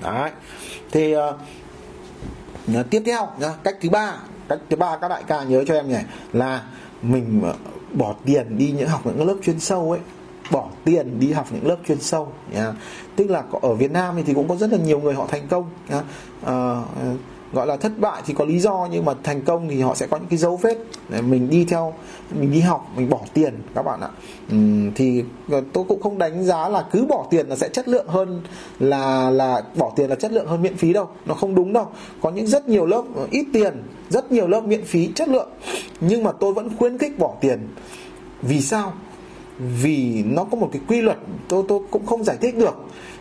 đấy 0.04 0.32
thì 0.92 1.16
uh, 1.16 2.90
tiếp 2.90 3.04
theo 3.06 3.28
nhá 3.40 3.54
cách 3.64 3.76
thứ 3.82 3.90
ba 3.90 4.18
cách 4.50 4.60
thứ 4.70 4.76
ba 4.76 4.98
các 4.98 5.08
đại 5.08 5.24
ca 5.28 5.44
nhớ 5.44 5.64
cho 5.68 5.74
em 5.74 5.90
nhỉ 5.90 6.00
là 6.34 6.64
mình 7.02 7.42
ờ, 7.44 7.54
bỏ 7.94 8.16
tiền 8.26 8.58
đi 8.58 8.74
những 8.78 8.88
học 8.88 9.02
những 9.06 9.28
lớp 9.28 9.36
chuyên 9.44 9.60
sâu 9.60 9.92
ấy 9.92 10.00
bỏ 10.52 10.68
tiền 10.86 11.20
đi 11.20 11.32
học 11.32 11.48
những 11.52 11.68
lớp 11.68 11.78
chuyên 11.88 12.00
sâu 12.00 12.32
yeah. 12.54 12.76
tức 13.16 13.30
là 13.30 13.44
ở 13.62 13.74
Việt 13.74 13.92
Nam 13.92 14.16
thì 14.26 14.34
cũng 14.34 14.48
có 14.48 14.56
rất 14.56 14.72
là 14.72 14.78
nhiều 14.78 15.00
người 15.00 15.14
họ 15.14 15.28
thành 15.28 15.48
công 15.48 15.70
yeah. 15.90 16.04
uh, 16.04 16.08
ờ, 16.46 16.84
gọi 17.54 17.68
là 17.68 17.78
thất 17.78 18.00
bại 18.00 18.22
thì 18.26 18.34
có 18.34 18.46
lý 18.46 18.60
do 18.60 18.88
nhưng 18.92 19.06
mà 19.06 19.14
thành 19.24 19.42
công 19.42 19.70
thì 19.70 19.82
họ 19.82 19.96
sẽ 19.96 20.08
có 20.08 20.18
những 20.18 20.28
cái 20.30 20.38
dấu 20.38 20.58
vết. 20.58 20.78
Để 21.10 21.22
mình 21.22 21.50
đi 21.50 21.66
theo 21.66 21.94
mình 22.40 22.52
đi 22.52 22.60
học 22.60 22.88
mình 22.96 23.10
bỏ 23.10 23.20
tiền 23.34 23.54
các 23.76 23.84
bạn 23.84 24.02
ạ. 24.02 24.10
Uhm, 24.56 24.92
thì 24.96 25.24
ờ, 25.52 25.62
tôi 25.74 25.84
cũng 25.88 26.02
không 26.02 26.18
đánh 26.18 26.44
giá 26.44 26.70
là 26.70 26.86
cứ 26.92 27.06
bỏ 27.06 27.28
tiền 27.30 27.48
là 27.48 27.56
sẽ 27.56 27.70
chất 27.70 27.88
lượng 27.88 28.08
hơn 28.08 28.42
là 28.80 29.30
là 29.30 29.62
bỏ 29.76 29.92
tiền 29.96 30.10
là 30.10 30.16
chất 30.16 30.32
lượng 30.32 30.48
hơn 30.48 30.62
miễn 30.62 30.78
phí 30.78 30.94
đâu. 30.94 31.10
Nó 31.26 31.34
không 31.34 31.56
đúng 31.56 31.74
đâu. 31.74 31.88
Có 32.22 32.30
những 32.30 32.48
rất 32.48 32.70
nhiều 32.70 32.86
lớp 32.86 33.04
ờ, 33.16 33.28
ít 33.32 33.46
tiền 33.54 33.74
rất 34.10 34.32
nhiều 34.32 34.48
lớp 34.48 34.62
miễn 34.62 34.86
phí 34.86 35.10
chất 35.16 35.30
lượng. 35.30 35.50
Nhưng 36.02 36.24
mà 36.24 36.32
tôi 36.32 36.54
vẫn 36.54 36.70
khuyến 36.78 36.98
khích 36.98 37.20
bỏ 37.20 37.34
tiền. 37.42 37.68
Vì 38.42 38.62
sao? 38.62 38.94
Vì 39.58 40.24
nó 40.24 40.44
có 40.44 40.58
một 40.58 40.70
cái 40.72 40.82
quy 40.88 41.02
luật 41.02 41.18
tôi 41.48 41.64
tôi 41.68 41.80
cũng 41.92 42.06
không 42.06 42.24
giải 42.24 42.38
thích 42.42 42.58
được. 42.58 42.76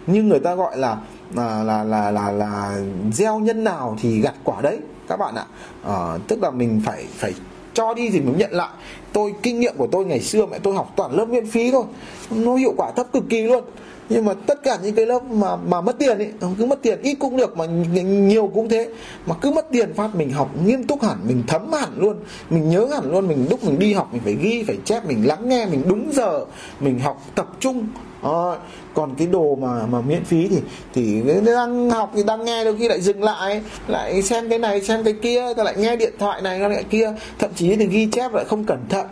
Nhưng 0.07 0.29
người 0.29 0.41
ta 0.41 0.55
gọi 0.55 0.79
là 0.79 1.01
là 1.35 1.63
là 1.63 1.85
là 1.85 2.11
là, 2.11 2.31
là 2.31 2.81
gieo 3.13 3.39
nhân 3.39 3.65
nào 3.65 3.97
thì 4.01 4.21
gặt 4.21 4.35
quả 4.45 4.61
đấy 4.61 4.79
các 5.09 5.17
bạn 5.17 5.35
ạ. 5.35 5.45
À, 5.85 6.19
tức 6.29 6.43
là 6.43 6.51
mình 6.51 6.81
phải 6.85 7.05
phải 7.17 7.35
cho 7.75 7.95
đi 7.95 8.11
thì 8.11 8.21
mình 8.21 8.39
nhận 8.39 8.53
lại. 8.53 8.69
Tôi 9.13 9.35
kinh 9.43 9.61
nghiệm 9.61 9.75
của 9.77 9.89
tôi 9.93 10.05
ngày 10.05 10.21
xưa 10.21 10.47
mẹ 10.47 10.59
tôi 10.59 10.75
học 10.75 10.93
toàn 10.97 11.13
lớp 11.13 11.25
miễn 11.25 11.47
phí 11.47 11.71
thôi. 11.71 11.85
Nó 12.31 12.55
hiệu 12.55 12.75
quả 12.77 12.91
thấp 12.97 13.07
cực 13.13 13.25
kỳ 13.29 13.43
luôn. 13.43 13.65
Nhưng 14.09 14.25
mà 14.25 14.35
tất 14.47 14.63
cả 14.63 14.79
những 14.83 14.95
cái 14.95 15.07
lớp 15.07 15.23
mà 15.25 15.57
mà 15.57 15.81
mất 15.81 15.99
tiền 15.99 16.19
ấy 16.19 16.33
cứ 16.59 16.67
mất 16.67 16.83
tiền 16.83 17.03
ít 17.03 17.15
cũng 17.15 17.37
được 17.37 17.57
mà 17.57 17.65
nhiều 17.67 18.51
cũng 18.55 18.69
thế. 18.69 18.89
Mà 19.27 19.35
cứ 19.41 19.51
mất 19.51 19.67
tiền 19.73 19.95
phát 19.95 20.15
mình 20.15 20.31
học 20.31 20.51
nghiêm 20.65 20.85
túc 20.85 21.03
hẳn 21.03 21.17
mình 21.27 21.43
thấm 21.47 21.73
hẳn 21.73 21.91
luôn. 21.97 22.17
Mình 22.51 22.71
nhớ 22.71 22.87
hẳn 22.95 23.13
luôn 23.13 23.29
mình 23.29 23.47
lúc 23.51 23.65
mình 23.65 23.79
đi 23.79 23.93
học 23.93 24.09
mình 24.13 24.23
phải 24.25 24.35
ghi 24.35 24.65
phải 24.67 24.79
chép 24.85 25.07
mình 25.07 25.27
lắng 25.27 25.49
nghe 25.49 25.67
mình 25.67 25.83
đúng 25.89 26.11
giờ. 26.13 26.45
Mình 26.81 26.99
học 26.99 27.23
tập 27.35 27.47
trung. 27.61 27.87
À, 28.23 28.57
còn 28.95 29.15
cái 29.15 29.27
đồ 29.27 29.55
mà 29.61 29.87
mà 29.87 30.01
miễn 30.01 30.25
phí 30.25 30.49
thì 30.49 30.61
thì 30.95 31.23
đang 31.47 31.91
học 31.91 32.13
thì 32.15 32.23
đang 32.23 32.45
nghe 32.45 32.65
đôi 32.65 32.77
khi 32.79 32.89
lại 32.89 33.01
dừng 33.01 33.23
lại 33.23 33.63
lại 33.89 34.23
xem 34.23 34.49
cái 34.49 34.59
này, 34.59 34.81
xem 34.81 35.05
cái 35.05 35.15
kia 35.23 35.55
lại 35.57 35.75
nghe 35.79 35.97
điện 35.97 36.13
thoại 36.19 36.43
này 36.43 36.59
lại 36.59 36.85
kia. 36.91 37.13
Thậm 37.39 37.51
chí 37.55 37.77
thì 37.77 37.87
ghi 37.87 38.07
chép 38.07 38.35
lại 38.35 38.45
không 38.49 38.65
cẩn 38.65 38.79
thận. 38.89 39.07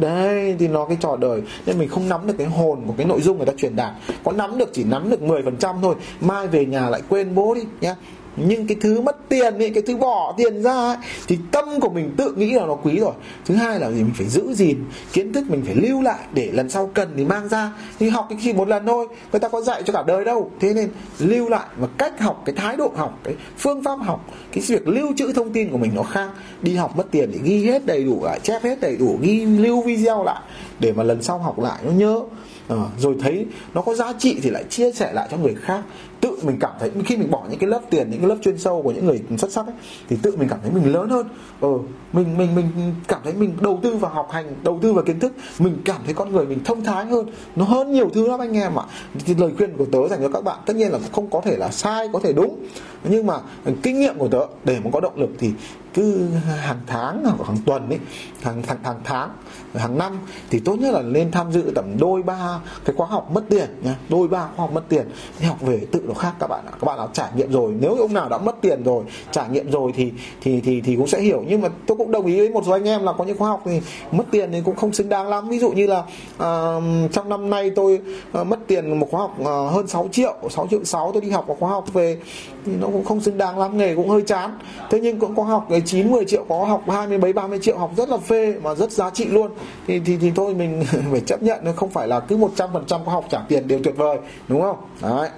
Đây 0.00 0.56
thì 0.58 0.68
nó 0.68 0.84
cái 0.84 0.96
trò 1.00 1.16
đời. 1.16 1.42
Nên 1.66 1.78
mình 1.78 1.88
không 1.88 2.08
nắm 2.08 2.26
được 2.26 2.34
cái 2.38 2.46
hồn 2.46 2.82
của 2.86 2.94
cái 2.96 3.06
nội 3.06 3.20
dung 3.20 3.36
người 3.36 3.46
ta 3.46 3.52
truyền 3.58 3.76
đạt. 3.76 3.92
Có 4.24 4.32
nắm 4.32 4.58
được 4.58 4.70
chỉ 4.72 4.84
nắm 4.84 5.10
được 5.10 5.22
10% 5.22 5.80
thôi. 5.82 5.94
Mai 6.20 6.46
về 6.46 6.64
nhà 6.64 6.88
lại 6.90 7.02
quên 7.08 7.34
bố 7.34 7.54
đi, 7.54 7.60
nhá 7.80 7.94
nhưng 8.36 8.66
cái 8.66 8.76
thứ 8.80 9.00
mất 9.00 9.28
tiền 9.28 9.58
ấy 9.58 9.70
cái 9.70 9.82
thứ 9.82 9.96
bỏ 9.96 10.34
tiền 10.36 10.62
ra 10.62 10.72
ấy, 10.72 10.96
thì 11.28 11.38
tâm 11.50 11.80
của 11.80 11.90
mình 11.90 12.14
tự 12.16 12.34
nghĩ 12.36 12.52
là 12.52 12.66
nó 12.66 12.74
quý 12.74 12.98
rồi. 12.98 13.12
Thứ 13.44 13.54
hai 13.54 13.80
là 13.80 13.90
gì? 13.90 14.02
Mình 14.02 14.12
phải 14.14 14.26
giữ 14.26 14.54
gìn 14.54 14.84
kiến 15.12 15.32
thức 15.32 15.50
mình 15.50 15.62
phải 15.66 15.74
lưu 15.74 16.02
lại 16.02 16.18
để 16.32 16.50
lần 16.52 16.70
sau 16.70 16.90
cần 16.94 17.08
thì 17.16 17.24
mang 17.24 17.48
ra. 17.48 17.72
Thì 17.98 18.08
học 18.08 18.26
cái 18.30 18.38
chỉ 18.42 18.52
một 18.52 18.68
lần 18.68 18.86
thôi 18.86 19.06
người 19.32 19.40
ta 19.40 19.48
có 19.48 19.60
dạy 19.60 19.82
cho 19.82 19.92
cả 19.92 20.02
đời 20.06 20.24
đâu. 20.24 20.50
Thế 20.60 20.74
nên 20.74 20.90
lưu 21.18 21.48
lại 21.48 21.66
và 21.76 21.88
cách 21.98 22.20
học 22.20 22.42
cái 22.44 22.54
thái 22.54 22.76
độ 22.76 22.92
học 22.96 23.18
cái 23.24 23.34
phương 23.58 23.84
pháp 23.84 23.96
học 23.96 24.24
cái 24.52 24.64
việc 24.66 24.88
lưu 24.88 25.08
trữ 25.16 25.32
thông 25.32 25.52
tin 25.52 25.70
của 25.70 25.78
mình 25.78 25.90
nó 25.94 26.02
khác. 26.02 26.28
Đi 26.62 26.74
học 26.74 26.96
mất 26.96 27.04
tiền 27.10 27.30
để 27.32 27.38
ghi 27.42 27.64
hết 27.64 27.86
đầy 27.86 28.04
đủ 28.04 28.24
lại 28.24 28.40
chép 28.42 28.62
hết 28.62 28.80
đầy 28.80 28.96
đủ 28.96 29.18
ghi 29.20 29.44
lưu 29.44 29.82
video 29.82 30.24
lại 30.24 30.40
để 30.80 30.92
mà 30.92 31.02
lần 31.02 31.22
sau 31.22 31.38
học 31.38 31.58
lại 31.58 31.78
nó 31.84 31.92
nhớ. 31.92 32.20
À, 32.68 32.76
rồi 32.98 33.16
thấy 33.22 33.46
nó 33.74 33.82
có 33.82 33.94
giá 33.94 34.12
trị 34.18 34.36
thì 34.42 34.50
lại 34.50 34.64
chia 34.70 34.92
sẻ 34.92 35.12
lại 35.12 35.28
cho 35.30 35.36
người 35.36 35.54
khác 35.62 35.80
tự 36.20 36.36
mình 36.42 36.56
cảm 36.60 36.72
thấy 36.80 36.90
khi 37.04 37.16
mình 37.16 37.30
bỏ 37.30 37.46
những 37.50 37.58
cái 37.58 37.70
lớp 37.70 37.80
tiền 37.90 38.10
những 38.10 38.20
cái 38.20 38.28
lớp 38.28 38.36
chuyên 38.42 38.58
sâu 38.58 38.82
của 38.82 38.92
những 38.92 39.06
người 39.06 39.22
xuất 39.38 39.52
sắc 39.52 39.66
ấy, 39.66 39.74
thì 40.08 40.16
tự 40.22 40.36
mình 40.36 40.48
cảm 40.48 40.58
thấy 40.62 40.70
mình 40.70 40.92
lớn 40.92 41.08
hơn. 41.08 41.28
Ờ 41.60 41.68
mình 42.12 42.38
mình 42.38 42.54
mình 42.54 42.94
cảm 43.08 43.20
thấy 43.24 43.32
mình 43.32 43.56
đầu 43.60 43.80
tư 43.82 43.96
vào 43.96 44.10
học 44.10 44.28
hành 44.30 44.54
đầu 44.62 44.78
tư 44.82 44.92
vào 44.92 45.04
kiến 45.04 45.20
thức 45.20 45.32
mình 45.58 45.76
cảm 45.84 46.00
thấy 46.04 46.14
con 46.14 46.32
người 46.32 46.46
mình 46.46 46.64
thông 46.64 46.84
thái 46.84 47.06
hơn. 47.06 47.26
Nó 47.56 47.64
hơn 47.64 47.92
nhiều 47.92 48.10
thứ 48.14 48.28
lắm 48.28 48.40
anh 48.40 48.56
em 48.56 48.78
ạ. 48.78 48.84
Thì 49.24 49.34
lời 49.34 49.50
khuyên 49.56 49.76
của 49.76 49.86
tớ 49.92 50.08
dành 50.08 50.20
cho 50.22 50.28
các 50.28 50.44
bạn 50.44 50.58
tất 50.66 50.76
nhiên 50.76 50.92
là 50.92 50.98
không 51.12 51.30
có 51.30 51.40
thể 51.44 51.56
là 51.56 51.70
sai 51.70 52.08
có 52.12 52.20
thể 52.22 52.32
đúng. 52.32 52.56
Nhưng 53.04 53.26
mà 53.26 53.34
ờ, 53.64 53.72
kinh 53.82 54.00
nghiệm 54.00 54.18
của 54.18 54.28
tớ 54.28 54.40
để 54.64 54.78
mà 54.84 54.90
có 54.92 55.00
động 55.00 55.20
lực 55.20 55.30
thì 55.38 55.50
cứ 55.94 56.28
hàng 56.60 56.80
tháng 56.86 57.24
hoặc 57.24 57.48
hàng 57.48 57.58
tuần 57.66 57.88
ấy 57.88 57.98
hàng 58.42 58.62
hàng, 58.62 58.78
hàng 58.82 59.00
tháng 59.04 59.30
hàng 59.74 59.98
năm 59.98 60.18
thì 60.50 60.58
tốt 60.58 60.76
nhất 60.80 60.94
là 60.94 61.02
nên 61.02 61.30
tham 61.30 61.52
dự 61.52 61.72
tầm 61.74 61.84
đôi 61.98 62.22
ba 62.22 62.60
cái 62.84 62.96
khóa 62.96 63.06
học 63.06 63.30
mất 63.32 63.42
tiền 63.48 63.68
nha 63.82 63.96
đôi 64.08 64.28
ba 64.28 64.40
khóa 64.40 64.56
học 64.56 64.72
mất 64.72 64.82
tiền. 64.88 65.06
Đi 65.40 65.46
học 65.46 65.60
về 65.60 65.80
tự 65.92 66.02
nó 66.08 66.14
khác 66.14 66.32
các 66.38 66.46
bạn 66.46 66.60
ạ. 66.66 66.72
Các 66.72 66.84
bạn 66.84 66.98
nào 66.98 67.08
trải 67.12 67.28
nghiệm 67.36 67.52
rồi 67.52 67.74
nếu 67.80 67.94
ông 67.94 68.14
nào 68.14 68.28
đã 68.28 68.38
mất 68.38 68.56
tiền 68.60 68.82
rồi 68.84 69.04
trải 69.30 69.48
nghiệm 69.48 69.70
rồi 69.70 69.92
thì 69.96 70.12
thì 70.40 70.60
thì 70.60 70.80
thì 70.80 70.96
cũng 70.96 71.06
sẽ 71.06 71.20
hiểu. 71.20 71.44
Nhưng 71.48 71.60
mà 71.60 71.68
tôi 71.86 71.96
cũng 71.96 72.10
đồng 72.10 72.26
ý 72.26 72.38
với 72.38 72.50
một 72.50 72.62
số 72.66 72.72
anh 72.72 72.88
em 72.88 73.02
là 73.02 73.12
có 73.12 73.24
những 73.24 73.38
khóa 73.38 73.48
học 73.48 73.62
thì 73.64 73.80
mất 74.12 74.24
tiền 74.30 74.52
thì 74.52 74.60
cũng 74.64 74.76
không 74.76 74.92
xứng 74.92 75.08
đáng 75.08 75.28
lắm. 75.28 75.48
Ví 75.48 75.58
dụ 75.58 75.70
như 75.70 75.86
là 75.86 75.98
uh, 75.98 77.12
trong 77.12 77.28
năm 77.28 77.50
nay 77.50 77.70
tôi 77.70 78.00
uh, 78.40 78.46
mất 78.46 78.58
tiền 78.66 79.00
một 79.00 79.08
khóa 79.10 79.20
học 79.20 79.36
uh, 79.40 79.46
hơn 79.46 79.88
6 79.88 80.08
triệu 80.12 80.34
6 80.50 80.66
triệu 80.70 80.84
6 80.84 81.10
tôi 81.12 81.22
đi 81.22 81.30
học 81.30 81.48
một 81.48 81.56
khóa 81.60 81.70
học 81.70 81.92
về 81.92 82.18
thì 82.66 82.72
nó 82.80 82.86
cũng 82.86 83.04
không 83.04 83.20
xứng 83.20 83.38
đáng 83.38 83.58
lắm 83.58 83.78
nghề 83.78 83.94
cũng 83.94 84.08
hơi 84.08 84.22
chán. 84.22 84.58
Thế 84.90 85.00
nhưng 85.00 85.18
cũng 85.18 85.36
có 85.36 85.42
học 85.42 85.66
cái 85.70 85.79
9 85.86 86.10
10 86.10 86.24
triệu 86.24 86.44
có 86.48 86.64
học 86.64 86.90
20 86.90 87.18
mấy 87.18 87.32
30 87.32 87.58
triệu 87.62 87.78
học 87.78 87.90
rất 87.96 88.08
là 88.08 88.16
phê 88.16 88.54
mà 88.62 88.74
rất 88.74 88.92
giá 88.92 89.10
trị 89.10 89.24
luôn. 89.24 89.50
Thì 89.86 90.00
thì 90.04 90.16
thì 90.20 90.32
thôi 90.36 90.54
mình 90.54 90.84
phải 91.10 91.20
chấp 91.20 91.42
nhận 91.42 91.64
nó 91.64 91.72
không 91.72 91.90
phải 91.90 92.08
là 92.08 92.20
cứ 92.20 92.36
100% 92.36 92.48
có 92.88 93.12
học 93.12 93.24
trả 93.30 93.40
tiền 93.48 93.68
đều 93.68 93.80
tuyệt 93.84 93.96
vời 93.96 94.18
đúng 94.48 94.62
không? 94.62 94.76
Đấy. 95.02 95.28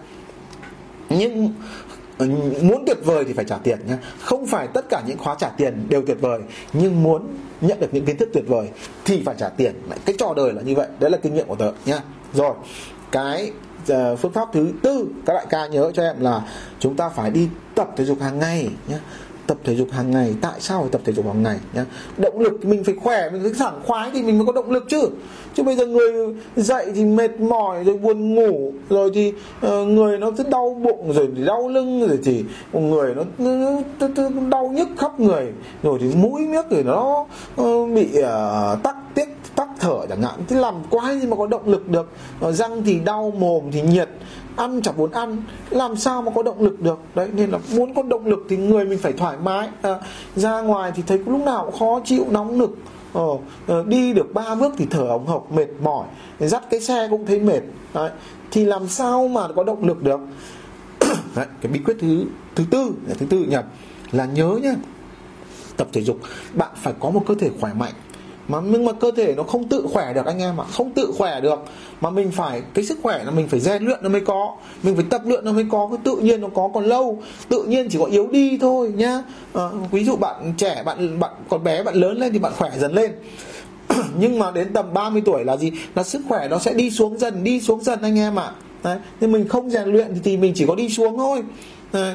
Nhưng 1.08 1.54
ừ, 2.18 2.28
muốn 2.62 2.84
tuyệt 2.86 2.98
vời 3.04 3.24
thì 3.24 3.32
phải 3.32 3.44
trả 3.44 3.56
tiền 3.56 3.78
nhé 3.88 3.96
không 4.20 4.46
phải 4.46 4.68
tất 4.68 4.88
cả 4.88 5.02
những 5.06 5.18
khóa 5.18 5.36
trả 5.38 5.48
tiền 5.48 5.86
đều 5.88 6.02
tuyệt 6.06 6.20
vời 6.20 6.40
nhưng 6.72 7.02
muốn 7.02 7.28
nhận 7.60 7.80
được 7.80 7.94
những 7.94 8.04
kiến 8.04 8.16
thức 8.16 8.28
tuyệt 8.32 8.44
vời 8.48 8.68
thì 9.04 9.22
phải 9.26 9.34
trả 9.38 9.48
tiền. 9.48 9.74
Cái 10.04 10.16
trò 10.18 10.34
đời 10.36 10.52
là 10.52 10.62
như 10.62 10.74
vậy 10.74 10.86
đấy 10.98 11.10
là 11.10 11.18
kinh 11.22 11.34
nghiệm 11.34 11.46
của 11.46 11.56
tớ 11.56 11.72
nhá. 11.86 12.00
Rồi 12.32 12.54
cái 13.12 13.52
uh, 13.92 14.18
phương 14.18 14.32
pháp 14.32 14.48
thứ 14.52 14.72
tư 14.82 15.06
các 15.26 15.34
đại 15.34 15.46
ca 15.50 15.66
nhớ 15.66 15.90
cho 15.94 16.02
em 16.02 16.20
là 16.20 16.42
chúng 16.78 16.96
ta 16.96 17.08
phải 17.08 17.30
đi 17.30 17.48
tập 17.74 17.88
thể 17.96 18.04
dục 18.04 18.20
hàng 18.20 18.38
ngày 18.38 18.68
nhé 18.88 18.98
tập 19.52 19.60
thể 19.64 19.74
dục 19.74 19.88
hàng 19.90 20.10
ngày. 20.10 20.34
Tại 20.40 20.60
sao 20.60 20.80
phải 20.80 20.90
tập 20.92 21.00
thể 21.04 21.12
dục 21.12 21.26
hàng 21.26 21.42
ngày 21.42 21.58
nhá? 21.74 21.84
Động 22.18 22.40
lực 22.40 22.64
mình 22.64 22.84
phải 22.84 22.94
khỏe 23.02 23.30
mình 23.30 23.42
phải 23.42 23.54
sảng 23.54 23.80
khoái 23.86 24.10
thì 24.12 24.22
mình 24.22 24.38
mới 24.38 24.46
có 24.46 24.52
động 24.52 24.70
lực 24.70 24.84
chứ. 24.88 25.08
Chứ 25.54 25.62
bây 25.62 25.76
giờ 25.76 25.86
người 25.86 26.12
dậy 26.56 26.86
thì 26.94 27.04
mệt 27.04 27.40
mỏi 27.40 27.84
rồi 27.84 27.98
buồn 27.98 28.34
ngủ 28.34 28.72
rồi 28.90 29.10
thì 29.14 29.32
uh, 29.66 29.88
người 29.88 30.18
nó 30.18 30.30
rất 30.30 30.48
đau 30.48 30.80
bụng 30.82 31.12
rồi 31.12 31.28
thì 31.36 31.44
đau 31.44 31.68
lưng 31.68 32.08
rồi 32.08 32.18
thì 32.24 32.44
người 32.72 33.14
nó, 33.14 33.22
nó, 33.38 33.80
nó, 34.00 34.08
nó 34.28 34.40
đau 34.48 34.68
nhức 34.68 34.88
khắp 34.98 35.20
người. 35.20 35.52
Rồi 35.82 35.98
thì 36.00 36.06
mũi 36.14 36.40
miếc 36.40 36.70
rồi 36.70 36.84
nó 36.84 37.26
uh, 37.62 37.90
bị 37.94 38.08
uh, 38.18 38.82
tắc 38.82 38.96
tiết 39.14 39.28
tắc 39.56 39.68
thở 39.80 40.06
chẳng 40.08 40.22
hạn. 40.22 40.40
Thế 40.48 40.56
làm 40.56 40.74
quái 40.90 41.18
gì 41.18 41.26
mà 41.26 41.36
có 41.36 41.46
động 41.46 41.68
lực 41.68 41.88
được? 41.88 42.08
Răng 42.50 42.82
thì 42.84 43.00
đau 43.00 43.32
mồm 43.38 43.62
thì 43.72 43.82
nhiệt 43.82 44.08
ăn 44.56 44.82
chẳng 44.82 44.96
muốn 44.96 45.10
ăn 45.10 45.36
làm 45.70 45.96
sao 45.96 46.22
mà 46.22 46.32
có 46.34 46.42
động 46.42 46.60
lực 46.60 46.80
được? 46.80 46.98
Đấy 47.14 47.28
nên 47.32 47.50
là 47.50 47.58
muốn 47.74 47.94
có 47.94 48.02
động 48.02 48.26
lực 48.26 48.46
thì 48.48 48.56
người 48.56 48.84
mình 48.84 48.98
phải 48.98 49.12
thoải 49.12 49.36
mái. 49.42 49.68
À, 49.82 49.94
ra 50.36 50.60
ngoài 50.60 50.92
thì 50.94 51.02
thấy 51.06 51.18
lúc 51.18 51.40
nào 51.44 51.64
cũng 51.64 51.78
khó 51.78 52.00
chịu 52.04 52.26
nóng 52.30 52.58
nực. 52.58 52.70
Ờ, 53.12 53.26
ờ, 53.66 53.84
đi 53.86 54.12
được 54.12 54.34
ba 54.34 54.54
bước 54.54 54.72
thì 54.78 54.86
thở 54.90 55.08
ống 55.08 55.26
hộc 55.26 55.52
mệt 55.52 55.68
mỏi. 55.82 56.06
Dắt 56.40 56.62
cái 56.70 56.80
xe 56.80 57.08
cũng 57.10 57.26
thấy 57.26 57.40
mệt. 57.40 57.60
Đấy. 57.94 58.10
thì 58.50 58.64
làm 58.64 58.88
sao 58.88 59.28
mà 59.28 59.48
có 59.56 59.64
động 59.64 59.84
lực 59.84 60.02
được? 60.02 60.20
Đấy, 61.36 61.46
cái 61.60 61.72
bí 61.72 61.80
quyết 61.84 61.96
thứ 62.00 62.24
thứ 62.54 62.64
tư 62.70 62.92
thứ 63.18 63.26
tư 63.26 63.38
nhỉ? 63.38 63.56
Là 64.12 64.24
nhớ 64.24 64.58
nhé, 64.62 64.74
tập 65.76 65.88
thể 65.92 66.02
dục. 66.02 66.18
Bạn 66.54 66.70
phải 66.76 66.94
có 67.00 67.10
một 67.10 67.22
cơ 67.26 67.34
thể 67.34 67.50
khỏe 67.60 67.72
mạnh 67.74 67.92
mà 68.52 68.58
nhưng 68.64 68.84
mà 68.84 68.92
cơ 68.92 69.10
thể 69.16 69.34
nó 69.36 69.42
không 69.42 69.68
tự 69.68 69.86
khỏe 69.92 70.12
được 70.12 70.26
anh 70.26 70.38
em 70.38 70.60
ạ. 70.60 70.64
Không 70.72 70.90
tự 70.90 71.12
khỏe 71.18 71.40
được. 71.40 71.64
Mà 72.00 72.10
mình 72.10 72.30
phải 72.30 72.62
cái 72.74 72.84
sức 72.84 72.98
khỏe 73.02 73.24
là 73.24 73.30
mình 73.30 73.48
phải 73.48 73.60
rèn 73.60 73.82
luyện 73.82 73.98
nó 74.02 74.08
mới 74.08 74.20
có. 74.20 74.56
Mình 74.82 74.96
phải 74.96 75.04
tập 75.10 75.22
luyện 75.26 75.44
nó 75.44 75.52
mới 75.52 75.66
có. 75.70 75.88
Cái 75.90 75.98
tự 76.04 76.16
nhiên 76.16 76.40
nó 76.40 76.48
có 76.54 76.70
còn 76.74 76.84
lâu. 76.84 77.22
Tự 77.48 77.64
nhiên 77.64 77.88
chỉ 77.90 77.98
có 77.98 78.04
yếu 78.04 78.28
đi 78.32 78.58
thôi 78.60 78.92
nhá. 78.96 79.22
À, 79.54 79.62
ví 79.90 80.04
dụ 80.04 80.16
bạn 80.16 80.52
trẻ 80.56 80.82
bạn 80.84 81.20
bạn 81.20 81.30
còn 81.48 81.64
bé 81.64 81.82
bạn 81.82 81.94
lớn 81.94 82.18
lên 82.18 82.32
thì 82.32 82.38
bạn 82.38 82.52
khỏe 82.56 82.70
dần 82.78 82.92
lên. 82.92 83.12
Nhưng 84.18 84.38
mà 84.38 84.50
đến 84.50 84.72
tầm 84.72 84.94
30 84.94 85.22
tuổi 85.24 85.44
là 85.44 85.56
gì? 85.56 85.72
Là 85.94 86.02
sức 86.02 86.20
khỏe 86.28 86.48
nó 86.48 86.58
sẽ 86.58 86.74
đi 86.74 86.90
xuống 86.90 87.18
dần 87.18 87.44
đi 87.44 87.60
xuống 87.60 87.84
dần 87.84 87.98
anh 88.02 88.18
em 88.18 88.38
ạ. 88.38 88.52
À. 88.82 89.00
nên 89.20 89.32
mình 89.32 89.48
không 89.48 89.70
rèn 89.70 89.88
luyện 89.88 90.14
thì 90.24 90.36
mình 90.36 90.52
chỉ 90.56 90.64
có 90.68 90.74
đi 90.74 90.88
xuống 90.88 91.16
thôi. 91.16 91.42
Đấy 91.92 92.14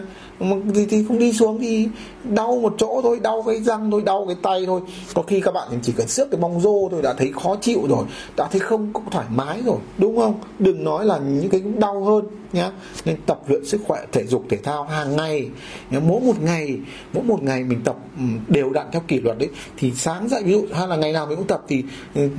thì, 0.75 0.85
thì 0.89 1.05
không 1.07 1.19
đi 1.19 1.33
xuống 1.33 1.59
thì 1.59 1.87
đau 2.23 2.59
một 2.61 2.73
chỗ 2.77 3.01
thôi 3.03 3.19
đau 3.23 3.43
cái 3.47 3.59
răng 3.63 3.91
thôi 3.91 4.01
đau 4.05 4.25
cái 4.27 4.35
tay 4.41 4.65
thôi. 4.65 4.81
Có 5.13 5.21
khi 5.21 5.41
các 5.41 5.51
bạn 5.51 5.67
chỉ 5.81 5.93
cần 5.97 6.07
xước 6.07 6.31
cái 6.31 6.41
bong 6.41 6.59
rô 6.59 6.89
thôi 6.91 7.01
đã 7.01 7.13
thấy 7.13 7.31
khó 7.43 7.55
chịu 7.61 7.79
rồi 7.89 8.05
đã 8.37 8.47
thấy 8.51 8.59
không 8.59 8.93
có 8.93 9.01
thoải 9.11 9.25
mái 9.35 9.61
rồi 9.65 9.77
đúng 9.97 10.17
không? 10.17 10.39
Đừng 10.59 10.83
nói 10.83 11.05
là 11.05 11.17
những 11.17 11.49
cái 11.49 11.61
đau 11.77 12.03
hơn 12.03 12.25
nhá. 12.53 12.71
Nên 13.05 13.17
tập 13.25 13.39
luyện 13.47 13.65
sức 13.65 13.81
khỏe 13.87 14.05
thể 14.11 14.25
dục 14.25 14.43
thể 14.49 14.57
thao 14.57 14.83
hàng 14.83 15.15
ngày. 15.15 15.49
Mỗi 15.91 16.21
một 16.21 16.41
ngày 16.41 16.77
mỗi 17.13 17.23
một 17.23 17.43
ngày 17.43 17.63
mình 17.63 17.81
tập 17.83 17.95
ừ, 18.17 18.23
đều 18.47 18.69
đặn 18.69 18.87
theo 18.91 19.01
kỷ 19.07 19.19
luật 19.21 19.37
đấy. 19.37 19.49
Thì 19.77 19.91
sáng 19.95 20.29
dậy 20.29 20.43
ví 20.43 20.51
dụ 20.51 20.65
hay 20.73 20.87
là 20.87 20.95
ngày 20.95 21.13
nào 21.13 21.25
mình 21.25 21.37
cũng 21.37 21.47
tập 21.47 21.63
thì 21.67 21.83
ừ, 22.15 22.29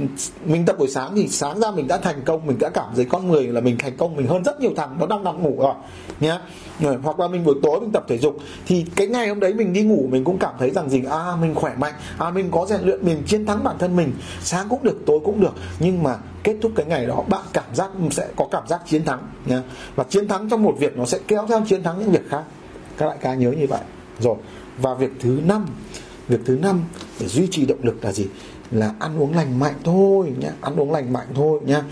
mình 0.44 0.66
tập 0.66 0.76
buổi 0.78 0.88
sáng 0.88 1.12
thì 1.16 1.28
sáng 1.28 1.60
ra 1.60 1.70
mình 1.70 1.86
đã 1.88 1.96
thành 1.96 2.22
công 2.24 2.46
mình 2.46 2.58
đã 2.58 2.68
cảm 2.68 2.86
thấy 2.96 3.04
con 3.04 3.28
người 3.28 3.46
là 3.46 3.60
mình 3.60 3.76
thành 3.78 3.96
công 3.96 4.16
mình 4.16 4.26
hơn 4.26 4.42
rất 4.44 4.60
nhiều 4.60 4.70
thằng 4.76 4.96
nó 5.00 5.06
đang 5.06 5.24
nằm 5.24 5.42
ngủ 5.42 5.56
rồi 5.58 5.74
nhá. 6.20 6.40
Hoặc 7.02 7.20
là 7.20 7.28
mình 7.28 7.44
buổi 7.44 7.54
tối 7.62 7.80
mình 7.80 7.87
tập 7.92 8.04
thể 8.08 8.18
dục, 8.18 8.36
thì 8.66 8.86
cái 8.96 9.06
ngày 9.06 9.28
hôm 9.28 9.40
đấy 9.40 9.54
mình 9.54 9.72
đi 9.72 9.82
ngủ 9.82 10.08
mình 10.10 10.24
cũng 10.24 10.38
cảm 10.38 10.54
thấy 10.58 10.70
rằng 10.70 10.90
gì? 10.90 11.02
À 11.10 11.36
mình 11.40 11.54
khỏe 11.54 11.74
mạnh 11.78 11.94
à 12.18 12.30
mình 12.30 12.48
có 12.50 12.66
rèn 12.68 12.80
luyện, 12.80 13.04
mình 13.04 13.22
chiến 13.26 13.46
thắng 13.46 13.64
bản 13.64 13.76
thân 13.78 13.96
mình, 13.96 14.12
sáng 14.40 14.66
cũng 14.68 14.82
được, 14.82 14.98
tối 15.06 15.20
cũng 15.24 15.40
được. 15.40 15.54
Nhưng 15.80 16.02
mà 16.02 16.16
kết 16.44 16.56
thúc 16.62 16.72
cái 16.76 16.86
ngày 16.86 17.06
đó, 17.06 17.24
bạn 17.28 17.42
cảm 17.52 17.74
giác 17.74 17.90
sẽ 18.10 18.28
có 18.36 18.48
cảm 18.50 18.68
giác 18.68 18.80
chiến 18.86 19.04
thắng 19.04 19.20
nha 19.46 19.62
và 19.94 20.04
chiến 20.04 20.28
thắng 20.28 20.48
trong 20.48 20.62
một 20.62 20.74
việc 20.78 20.98
nó 20.98 21.04
sẽ 21.04 21.18
kéo 21.28 21.46
theo 21.48 21.64
chiến 21.68 21.82
thắng 21.82 21.98
những 21.98 22.10
việc 22.10 22.28
khác. 22.28 22.42
Các 22.98 23.06
đại 23.06 23.18
ca 23.20 23.34
nhớ 23.34 23.50
như 23.50 23.66
vậy. 23.66 23.80
Rồi, 24.20 24.36
và 24.78 24.94
việc 24.94 25.10
thứ 25.20 25.40
năm, 25.44 25.66
việc 26.28 26.40
thứ 26.44 26.58
năm 26.62 26.84
để 27.20 27.26
duy 27.26 27.48
trì 27.50 27.66
động 27.66 27.78
lực 27.82 28.04
là 28.04 28.12
gì? 28.12 28.26
Là 28.70 28.92
ăn 28.98 29.22
uống 29.22 29.34
lành 29.34 29.58
mạnh 29.58 29.74
thôi 29.84 30.32
nhá, 30.38 30.50
ăn 30.60 30.76
uống 30.76 30.92
lành 30.92 31.12
mạnh 31.12 31.26
thôi 31.34 31.60
nhá. 31.64 31.82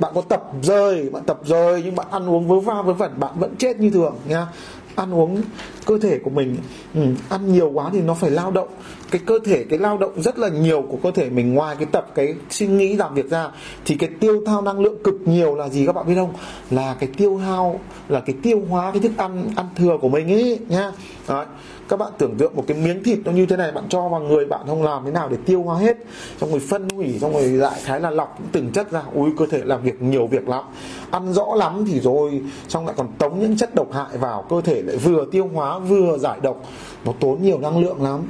Bạn 0.00 0.12
có 0.14 0.20
tập 0.20 0.42
rơi, 0.62 1.10
bạn 1.10 1.22
tập 1.26 1.40
rơi, 1.44 1.82
nhưng 1.84 1.96
bạn 1.96 2.06
ăn 2.10 2.30
uống 2.30 2.48
vớ 2.48 2.60
va 2.60 2.82
vớ 2.82 2.92
vẩn, 2.92 3.20
bạn 3.20 3.32
vẫn 3.38 3.54
chết 3.58 3.80
như 3.80 3.90
thường 3.90 4.16
nha 4.28 4.46
ăn 4.96 5.14
uống 5.14 5.42
cơ 5.86 5.98
thể 5.98 6.18
của 6.18 6.30
mình 6.30 6.56
ừ, 6.94 7.00
ăn 7.28 7.52
nhiều 7.52 7.70
quá 7.70 7.90
thì 7.92 8.00
nó 8.00 8.14
phải 8.14 8.30
lao 8.30 8.50
động. 8.50 8.68
Cái 9.10 9.20
cơ 9.26 9.38
thể 9.44 9.64
cái 9.64 9.78
lao 9.78 9.98
động 9.98 10.22
rất 10.22 10.38
là 10.38 10.48
nhiều 10.48 10.82
của 10.82 10.96
cơ 11.02 11.10
thể 11.10 11.30
mình 11.30 11.54
ngoài 11.54 11.76
cái 11.78 11.86
tập 11.92 12.06
cái 12.14 12.34
suy 12.50 12.66
nghĩ 12.66 12.96
làm 12.96 13.14
việc 13.14 13.30
ra 13.30 13.50
thì 13.84 13.94
cái 13.94 14.10
tiêu 14.20 14.42
thao 14.46 14.62
năng 14.62 14.80
lượng 14.80 15.02
cực 15.04 15.20
nhiều 15.24 15.54
là 15.54 15.68
gì 15.68 15.86
các 15.86 15.92
bạn 15.92 16.06
biết 16.06 16.14
không? 16.14 16.32
Là 16.70 16.96
cái 17.00 17.08
tiêu 17.16 17.36
hao 17.36 17.80
là 18.08 18.20
cái 18.20 18.36
tiêu 18.42 18.62
hóa 18.68 18.90
cái 18.90 19.00
thức 19.00 19.12
ăn 19.16 19.50
ăn 19.56 19.66
thừa 19.76 19.98
của 20.00 20.08
mình 20.08 20.32
ấy 20.32 20.58
nhá 20.68 20.92
Đấy. 21.28 21.46
các 21.88 21.96
bạn 21.96 22.12
tưởng 22.18 22.34
tượng 22.38 22.56
một 22.56 22.64
cái 22.66 22.76
miếng 22.76 23.02
thịt 23.02 23.18
nó 23.24 23.32
như 23.32 23.46
thế 23.46 23.56
này 23.56 23.72
bạn 23.72 23.84
cho 23.88 24.08
vào 24.08 24.20
người 24.20 24.46
bạn 24.46 24.60
không 24.66 24.82
làm 24.82 25.04
thế 25.04 25.10
nào 25.10 25.28
để 25.28 25.36
tiêu 25.46 25.62
hóa 25.62 25.78
hết. 25.78 25.96
Xong 26.40 26.50
rồi 26.50 26.60
phân 26.60 26.88
hủy 26.88 27.18
xong 27.20 27.32
rồi 27.32 27.42
lại 27.42 27.80
khái 27.84 28.00
là 28.00 28.10
lọc 28.10 28.38
từng 28.52 28.70
chất 28.70 28.90
ra. 28.90 29.02
Ui 29.14 29.30
cơ 29.38 29.46
thể 29.46 29.62
làm 29.64 29.82
việc 29.82 30.02
nhiều 30.02 30.26
việc 30.26 30.48
lắm. 30.48 30.64
Ăn 31.10 31.32
rõ 31.32 31.46
lắm 31.56 31.84
thì 31.88 32.00
rồi 32.00 32.42
xong 32.68 32.86
lại 32.86 32.94
còn 32.98 33.08
tống 33.18 33.40
những 33.40 33.56
chất 33.56 33.74
độc 33.74 33.92
hại 33.92 34.18
vào 34.18 34.44
cơ 34.50 34.60
thể 34.60 34.82
lại 34.82 34.96
vừa 34.96 35.24
tiêu 35.32 35.50
hóa 35.54 35.71
vừa 35.78 36.18
giải 36.18 36.38
độc, 36.42 36.56
nó 37.04 37.12
tốn 37.20 37.42
nhiều 37.42 37.58
năng 37.58 37.78
lượng 37.78 38.02
lắm. 38.02 38.20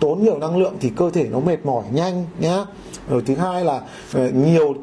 Tốn 0.00 0.22
nhiều 0.22 0.38
năng 0.38 0.56
lượng 0.56 0.74
thì 0.80 0.90
cơ 0.96 1.10
thể 1.10 1.26
nó 1.30 1.40
mệt 1.40 1.66
mỏi 1.66 1.84
nhanh 1.92 2.26
nhá. 2.38 2.64
Rồi 3.10 3.22
thứ 3.26 3.34
hai 3.34 3.64
là 3.64 3.80
ờ, 4.14 4.28
nhiều 4.28 4.74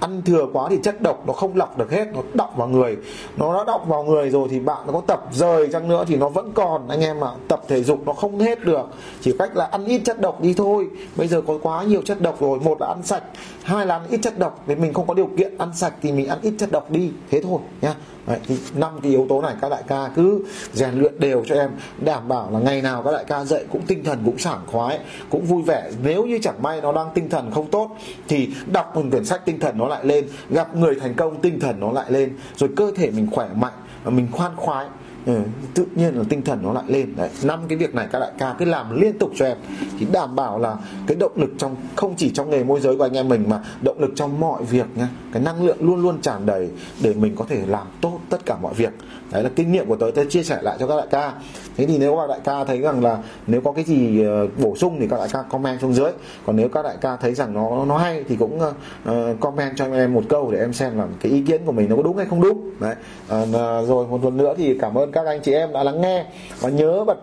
ăn 0.00 0.22
thừa 0.22 0.46
quá 0.52 0.66
thì 0.70 0.78
chất 0.82 1.02
độc 1.02 1.26
nó 1.26 1.32
không 1.32 1.56
lọc 1.56 1.78
được 1.78 1.90
hết, 1.90 2.06
nó 2.14 2.20
đọng 2.34 2.50
vào 2.56 2.68
người. 2.68 2.96
Nó 3.36 3.54
đã 3.54 3.64
đọng 3.64 3.88
vào 3.88 4.04
người 4.04 4.30
rồi 4.30 4.48
thì 4.50 4.60
bạn 4.60 4.86
nó 4.86 4.92
có 4.92 5.02
tập 5.06 5.24
rời 5.32 5.68
chăng 5.72 5.88
nữa 5.88 6.04
thì 6.08 6.16
nó 6.16 6.28
vẫn 6.28 6.52
còn, 6.54 6.88
anh 6.88 7.00
em 7.00 7.24
ạ. 7.24 7.30
Tập 7.48 7.62
thể 7.68 7.82
dục 7.82 7.98
nó 8.06 8.12
không 8.12 8.38
hết 8.38 8.64
được. 8.64 8.86
Chỉ 9.20 9.34
cách 9.38 9.56
là 9.56 9.64
ăn 9.64 9.84
ít 9.84 10.00
chất 10.04 10.20
độc 10.20 10.40
đi 10.40 10.54
thôi. 10.54 10.88
Bây 11.16 11.28
giờ 11.28 11.42
có 11.46 11.58
quá 11.62 11.82
nhiều 11.82 12.02
chất 12.02 12.20
độc 12.20 12.40
rồi, 12.40 12.60
một 12.60 12.80
là 12.80 12.86
ăn 12.86 13.02
sạch, 13.02 13.22
hai 13.62 13.86
là 13.86 13.94
ăn 13.94 14.06
ít 14.10 14.20
chất 14.22 14.38
độc. 14.38 14.62
Nếu 14.66 14.76
mình 14.76 14.92
không 14.92 15.06
có 15.06 15.14
điều 15.14 15.28
kiện 15.38 15.58
ăn 15.58 15.70
sạch 15.74 15.94
thì 16.02 16.12
mình 16.12 16.28
ăn 16.28 16.38
ít 16.42 16.54
chất 16.58 16.72
độc 16.72 16.90
đi. 16.90 17.10
Thế 17.30 17.42
thôi 17.42 17.58
nhá. 17.80 17.94
Đấy, 18.26 18.38
thì 18.46 18.56
năm 18.74 18.92
cái 19.02 19.10
yếu 19.10 19.26
tố 19.28 19.42
này 19.42 19.54
các 19.60 19.68
đại 19.68 19.82
ca 19.86 20.10
cứ 20.16 20.44
rèn 20.72 20.94
luyện 20.94 21.20
đều 21.20 21.42
cho 21.46 21.54
em 21.54 21.70
đảm 21.98 22.28
bảo 22.28 22.50
là 22.50 22.58
ngày 22.58 22.82
nào 22.82 23.02
các 23.02 23.12
đại 23.12 23.24
ca 23.24 23.44
dậy 23.44 23.64
cũng 23.72 23.82
tinh 23.86 24.04
thần 24.04 24.22
cũng 24.24 24.38
sảng 24.38 24.60
khoái 24.66 24.98
cũng 25.30 25.44
vui 25.44 25.62
vẻ. 25.62 25.90
Nếu 26.02 26.26
như 26.26 26.38
chẳng 26.42 26.62
may 26.62 26.80
nó 26.80 26.92
đang 26.92 27.08
tinh 27.14 27.28
thần 27.28 27.50
không 27.54 27.70
tốt 27.70 27.96
thì 28.28 28.48
đọc 28.72 28.96
một 28.96 29.02
quyển 29.10 29.24
sách 29.24 29.40
tinh 29.44 29.60
thần 29.60 29.78
nó 29.78 29.88
lại 29.88 30.04
lên 30.04 30.28
gặp 30.50 30.76
người 30.76 30.94
thành 31.00 31.14
công 31.14 31.40
tinh 31.40 31.60
thần 31.60 31.80
nó 31.80 31.92
lại 31.92 32.12
lên 32.12 32.36
rồi 32.56 32.70
cơ 32.76 32.92
thể 32.96 33.10
mình 33.10 33.26
khỏe 33.32 33.48
mạnh 33.54 33.72
và 34.04 34.10
mình 34.10 34.28
khoan 34.32 34.56
khoái 34.56 34.86
ừ, 35.26 35.40
tự 35.74 35.86
nhiên 35.94 36.14
là 36.14 36.24
tinh 36.28 36.42
thần 36.42 36.58
nó 36.62 36.72
lại 36.72 36.84
lên. 36.86 37.16
Đấy 37.16 37.30
năm 37.42 37.60
cái 37.68 37.78
việc 37.78 37.94
này 37.94 38.08
các 38.12 38.18
đại 38.18 38.32
ca 38.38 38.54
cứ 38.58 38.64
làm 38.64 39.00
liên 39.00 39.18
tục 39.18 39.30
cho 39.36 39.46
em. 39.46 39.56
Thì 39.98 40.06
đảm 40.12 40.36
bảo 40.36 40.58
là 40.58 40.76
cái 41.06 41.16
động 41.16 41.32
lực 41.36 41.50
trong 41.58 41.76
không 41.96 42.14
chỉ 42.16 42.30
trong 42.30 42.50
nghề 42.50 42.64
môi 42.64 42.80
giới 42.80 42.96
của 42.96 43.02
anh 43.02 43.12
em 43.12 43.28
mình 43.28 43.44
mà 43.48 43.60
động 43.82 44.00
lực 44.00 44.10
trong 44.16 44.40
mọi 44.40 44.64
việc 44.64 44.86
nhá 44.94 45.08
cái 45.32 45.42
năng 45.42 45.64
lượng 45.64 45.76
luôn 45.80 46.02
luôn 46.02 46.20
tràn 46.20 46.46
đầy 46.46 46.70
để 47.02 47.14
mình 47.14 47.36
có 47.36 47.44
thể 47.48 47.66
làm 47.66 47.86
tốt 48.00 48.20
tất 48.30 48.46
cả 48.46 48.56
mọi 48.62 48.74
việc 48.74 48.92
đấy 49.30 49.42
là 49.42 49.50
kinh 49.56 49.72
nghiệm 49.72 49.86
của 49.88 49.96
tớ 49.96 50.10
tớ 50.14 50.24
chia 50.24 50.42
sẻ 50.42 50.58
lại 50.62 50.76
cho 50.80 50.86
các 50.86 50.96
đại 50.96 51.06
ca. 51.10 51.32
Thế 51.76 51.86
thì 51.86 51.98
nếu 51.98 52.16
các 52.16 52.28
đại 52.28 52.40
ca 52.44 52.64
thấy 52.64 52.80
rằng 52.80 53.04
là 53.04 53.18
nếu 53.46 53.60
có 53.60 53.72
cái 53.72 53.84
gì 53.84 54.24
ờ, 54.24 54.46
bổ 54.62 54.76
sung 54.76 54.96
thì 55.00 55.06
các 55.10 55.16
đại 55.16 55.28
ca 55.32 55.42
comment 55.42 55.80
xuống 55.80 55.94
dưới. 55.94 56.10
Còn 56.46 56.56
nếu 56.56 56.68
các 56.68 56.82
đại 56.82 56.96
ca 57.00 57.16
thấy 57.16 57.34
rằng 57.34 57.54
nó 57.54 57.84
nó 57.84 57.98
hay 57.98 58.24
thì 58.28 58.36
cũng 58.36 58.60
uh, 58.60 59.40
comment 59.40 59.76
cho 59.76 59.84
em 59.92 60.14
một 60.14 60.22
câu 60.28 60.50
để 60.50 60.58
em 60.58 60.72
xem 60.72 60.98
là 60.98 61.06
cái 61.20 61.32
ý 61.32 61.42
kiến 61.42 61.60
của 61.66 61.72
mình 61.72 61.88
nó 61.88 61.96
có 61.96 62.02
đúng 62.02 62.16
hay 62.16 62.26
không 62.26 62.40
đúng. 62.40 62.70
Đấy. 62.80 62.94
Uh, 63.42 63.88
rồi 63.88 64.06
một 64.06 64.24
lần 64.24 64.36
nữa 64.36 64.54
thì 64.56 64.78
cảm 64.78 64.94
ơn 64.94 65.12
các 65.12 65.26
anh 65.26 65.40
chị 65.42 65.52
em 65.52 65.72
đã 65.72 65.82
lắng 65.82 66.00
nghe. 66.00 66.24
Và 66.60 66.68
nhớ 66.68 67.04
bật 67.04 67.18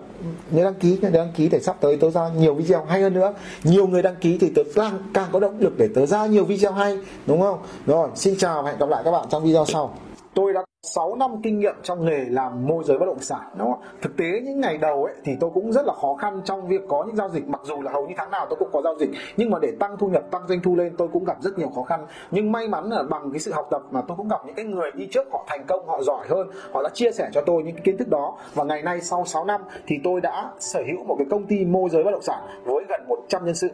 nhớ 0.51 0.63
đăng 0.63 0.73
ký 0.73 0.97
nhớ 1.01 1.09
đăng 1.09 1.31
ký 1.35 1.49
để 1.49 1.59
sắp 1.59 1.75
tới 1.81 1.97
tớ 1.97 2.09
ra 2.09 2.29
nhiều 2.37 2.53
video 2.53 2.85
hay 2.85 3.01
hơn 3.01 3.13
nữa. 3.13 3.33
Nhiều 3.63 3.87
người 3.87 4.01
đăng 4.01 4.15
ký 4.15 4.37
thì 4.37 4.51
tớ 4.55 4.61
càng 4.75 4.99
càng 5.13 5.29
có 5.31 5.39
động 5.39 5.59
lực 5.59 5.77
để 5.77 5.87
tớ 5.95 6.05
ra 6.05 6.25
nhiều 6.25 6.45
video 6.45 6.71
hay 6.71 6.97
đúng 7.25 7.41
không? 7.41 7.59
Rồi 7.85 8.09
xin 8.15 8.35
chào 8.37 8.63
và 8.63 8.69
hẹn 8.69 8.79
gặp 8.79 8.89
lại 8.89 9.01
các 9.05 9.11
bạn 9.11 9.25
trong 9.29 9.43
video 9.43 9.65
sau 9.65 9.93
tôi 10.35 10.53
đã 10.53 10.63
6 10.83 11.15
năm 11.15 11.41
kinh 11.43 11.59
nghiệm 11.59 11.75
trong 11.83 12.05
nghề 12.05 12.25
làm 12.29 12.67
môi 12.67 12.83
giới 12.83 12.97
bất 12.97 13.05
động 13.05 13.19
sản, 13.19 13.41
đúng 13.57 13.71
không? 13.71 13.81
Thực 14.01 14.17
tế 14.17 14.25
những 14.43 14.61
ngày 14.61 14.77
đầu 14.77 15.03
ấy 15.05 15.13
thì 15.23 15.31
tôi 15.39 15.49
cũng 15.53 15.71
rất 15.71 15.85
là 15.85 15.93
khó 15.93 16.15
khăn 16.15 16.41
trong 16.45 16.67
việc 16.67 16.81
có 16.87 17.03
những 17.07 17.15
giao 17.15 17.29
dịch. 17.29 17.47
Mặc 17.47 17.61
dù 17.63 17.81
là 17.81 17.91
hầu 17.91 18.07
như 18.07 18.13
tháng 18.17 18.31
nào 18.31 18.45
tôi 18.49 18.57
cũng 18.59 18.69
có 18.73 18.81
giao 18.81 18.95
dịch, 18.99 19.09
nhưng 19.37 19.49
mà 19.49 19.59
để 19.61 19.71
tăng 19.79 19.97
thu 19.97 20.07
nhập, 20.07 20.23
tăng 20.31 20.47
doanh 20.47 20.61
thu 20.61 20.75
lên 20.75 20.95
tôi 20.97 21.07
cũng 21.13 21.25
gặp 21.25 21.37
rất 21.41 21.57
nhiều 21.57 21.69
khó 21.75 21.83
khăn. 21.83 22.05
Nhưng 22.31 22.51
may 22.51 22.67
mắn 22.67 22.89
là 22.89 23.03
bằng 23.03 23.31
cái 23.31 23.39
sự 23.39 23.51
học 23.51 23.67
tập 23.71 23.81
mà 23.91 24.01
tôi 24.07 24.17
cũng 24.17 24.27
gặp 24.27 24.45
những 24.45 24.55
cái 24.55 24.65
người 24.65 24.91
đi 24.93 25.07
trước, 25.11 25.27
họ 25.31 25.45
thành 25.47 25.65
công, 25.67 25.87
họ 25.87 26.01
giỏi 26.03 26.25
hơn, 26.29 26.47
họ 26.71 26.83
đã 26.83 26.89
chia 26.93 27.11
sẻ 27.11 27.29
cho 27.33 27.41
tôi 27.45 27.63
những 27.63 27.75
cái 27.75 27.81
kiến 27.85 27.97
thức 27.97 28.09
đó. 28.09 28.37
Và 28.53 28.63
ngày 28.63 28.81
nay 28.81 29.01
sau 29.01 29.25
6 29.25 29.45
năm 29.45 29.61
thì 29.87 29.99
tôi 30.03 30.21
đã 30.21 30.51
sở 30.59 30.83
hữu 30.87 31.03
một 31.03 31.15
cái 31.17 31.27
công 31.29 31.45
ty 31.45 31.65
môi 31.65 31.89
giới 31.89 32.03
bất 32.03 32.11
động 32.11 32.21
sản 32.21 32.43
với 32.63 32.83
gần 32.89 33.01
100 33.07 33.45
nhân 33.45 33.55
sự 33.55 33.69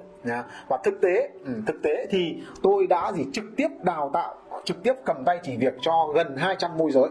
và 0.68 0.78
thực 0.84 1.02
tế 1.02 1.30
ừ, 1.46 1.52
thực 1.68 1.76
tế 1.84 2.08
thì 2.10 2.44
tôi 2.64 2.88
đã 2.88 3.12
gì 3.12 3.26
trực 3.34 3.46
tiếp 3.58 3.68
đào 3.84 4.10
tạo 4.14 4.36
trực 4.66 4.84
tiếp 4.84 4.94
cầm 5.06 5.24
tay 5.26 5.40
chỉ 5.44 5.58
việc 5.58 5.74
cho 5.82 6.08
gần 6.16 6.38
200 6.38 6.78
môi 6.78 6.92
giới. 6.92 7.10